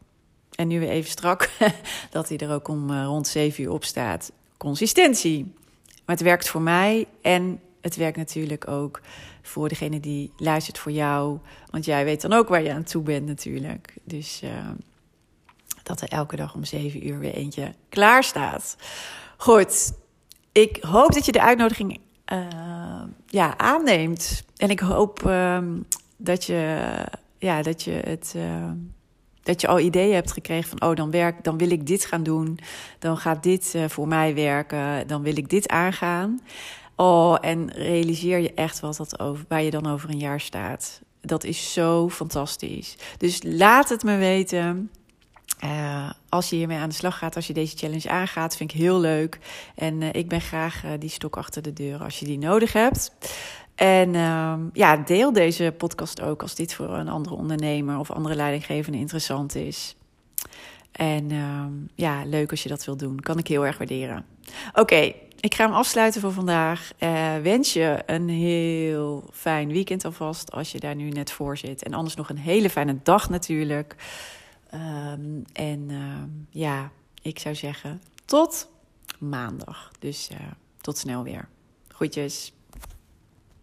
En 0.55 0.67
nu 0.67 0.79
weer 0.79 0.89
even 0.89 1.09
strak, 1.09 1.49
dat 2.09 2.29
hij 2.29 2.37
er 2.37 2.53
ook 2.53 2.67
om 2.67 2.89
uh, 2.89 3.03
rond 3.03 3.27
7 3.27 3.63
uur 3.63 3.71
op 3.71 3.83
staat. 3.83 4.31
Consistentie. 4.57 5.53
Maar 6.05 6.15
het 6.15 6.21
werkt 6.21 6.49
voor 6.49 6.61
mij 6.61 7.07
en 7.21 7.59
het 7.81 7.95
werkt 7.95 8.17
natuurlijk 8.17 8.67
ook 8.67 9.01
voor 9.41 9.69
degene 9.69 9.99
die 9.99 10.31
luistert 10.37 10.77
voor 10.77 10.91
jou. 10.91 11.39
Want 11.69 11.85
jij 11.85 12.05
weet 12.05 12.21
dan 12.21 12.33
ook 12.33 12.47
waar 12.47 12.63
je 12.63 12.73
aan 12.73 12.83
toe 12.83 13.03
bent 13.03 13.25
natuurlijk. 13.25 13.93
Dus 14.03 14.41
uh, 14.43 14.69
dat 15.83 16.01
er 16.01 16.09
elke 16.09 16.35
dag 16.35 16.53
om 16.53 16.63
zeven 16.63 17.07
uur 17.07 17.19
weer 17.19 17.33
eentje 17.33 17.73
klaar 17.89 18.23
staat. 18.23 18.75
Goed, 19.37 19.93
ik 20.51 20.77
hoop 20.81 21.13
dat 21.13 21.25
je 21.25 21.31
de 21.31 21.41
uitnodiging 21.41 21.99
uh, 22.33 23.03
ja, 23.27 23.57
aanneemt. 23.57 24.43
En 24.57 24.69
ik 24.69 24.79
hoop 24.79 25.23
uh, 25.25 25.57
dat, 26.23 26.45
je, 26.45 26.93
ja, 27.37 27.61
dat 27.61 27.83
je 27.83 27.91
het. 27.91 28.33
Uh, 28.35 28.71
dat 29.43 29.61
je 29.61 29.67
al 29.67 29.79
ideeën 29.79 30.13
hebt 30.13 30.31
gekregen 30.31 30.69
van, 30.69 30.89
oh, 30.89 30.95
dan, 30.95 31.11
werk, 31.11 31.43
dan 31.43 31.57
wil 31.57 31.71
ik 31.71 31.87
dit 31.87 32.05
gaan 32.05 32.23
doen. 32.23 32.59
Dan 32.99 33.17
gaat 33.17 33.43
dit 33.43 33.73
uh, 33.75 33.85
voor 33.87 34.07
mij 34.07 34.35
werken. 34.35 35.07
Dan 35.07 35.21
wil 35.21 35.37
ik 35.37 35.49
dit 35.49 35.67
aangaan. 35.67 36.41
Oh, 36.95 37.37
en 37.41 37.71
realiseer 37.71 38.39
je 38.39 38.53
echt 38.53 38.79
wat 38.79 38.97
dat 38.97 39.19
over, 39.19 39.45
waar 39.47 39.61
je 39.61 39.71
dan 39.71 39.87
over 39.87 40.09
een 40.09 40.19
jaar 40.19 40.39
staat. 40.39 41.01
Dat 41.21 41.43
is 41.43 41.73
zo 41.73 42.09
fantastisch. 42.09 42.95
Dus 43.17 43.41
laat 43.43 43.89
het 43.89 44.03
me 44.03 44.17
weten. 44.17 44.91
Uh, 45.63 46.09
als 46.29 46.49
je 46.49 46.55
hiermee 46.55 46.77
aan 46.77 46.89
de 46.89 46.95
slag 46.95 47.17
gaat, 47.17 47.35
als 47.35 47.47
je 47.47 47.53
deze 47.53 47.77
challenge 47.77 48.09
aangaat, 48.09 48.55
vind 48.55 48.71
ik 48.71 48.79
heel 48.79 48.99
leuk. 48.99 49.39
En 49.75 50.01
ik 50.01 50.27
ben 50.27 50.41
graag 50.41 50.83
die 50.99 51.09
stok 51.09 51.37
achter 51.37 51.61
de 51.61 51.73
deur 51.73 52.03
als 52.03 52.19
je 52.19 52.25
die 52.25 52.37
nodig 52.37 52.73
hebt. 52.73 53.11
En 53.75 54.13
uh, 54.13 54.53
ja, 54.73 54.97
deel 54.97 55.33
deze 55.33 55.73
podcast 55.77 56.21
ook 56.21 56.41
als 56.41 56.55
dit 56.55 56.73
voor 56.73 56.89
een 56.89 57.07
andere 57.07 57.35
ondernemer 57.35 57.99
of 57.99 58.11
andere 58.11 58.35
leidinggevende 58.35 58.97
interessant 58.97 59.55
is. 59.55 59.95
En 60.91 61.31
ehm, 61.31 61.71
ja, 61.95 62.25
leuk 62.25 62.51
als 62.51 62.63
je 62.63 62.69
dat 62.69 62.85
wilt 62.85 62.99
doen. 62.99 63.19
Kan 63.19 63.37
ik 63.37 63.47
heel 63.47 63.65
erg 63.65 63.77
waarderen. 63.77 64.25
Oké, 64.73 65.13
ik 65.39 65.53
ga 65.53 65.65
hem 65.65 65.73
afsluiten 65.73 66.21
voor 66.21 66.31
vandaag. 66.31 66.91
wens 67.43 67.73
je 67.73 68.03
een 68.05 68.29
heel 68.29 69.29
fijn 69.31 69.67
weekend 69.67 70.05
alvast 70.05 70.51
als 70.51 70.71
je 70.71 70.79
daar 70.79 70.95
nu 70.95 71.09
net 71.09 71.31
voor 71.31 71.57
zit. 71.57 71.83
En 71.83 71.93
anders 71.93 72.15
nog 72.15 72.29
een 72.29 72.37
hele 72.37 72.69
fijne 72.69 72.97
dag 73.03 73.29
natuurlijk. 73.29 73.95
Um, 74.73 75.43
en 75.53 75.89
ja, 76.49 76.91
ik 77.21 77.39
zou 77.39 77.55
zeggen 77.55 78.01
tot 78.25 78.69
maandag. 79.19 79.91
Dus 79.99 80.29
uh, 80.31 80.37
tot 80.81 80.97
snel 80.97 81.23
weer. 81.23 81.47
Groetjes. 81.87 82.53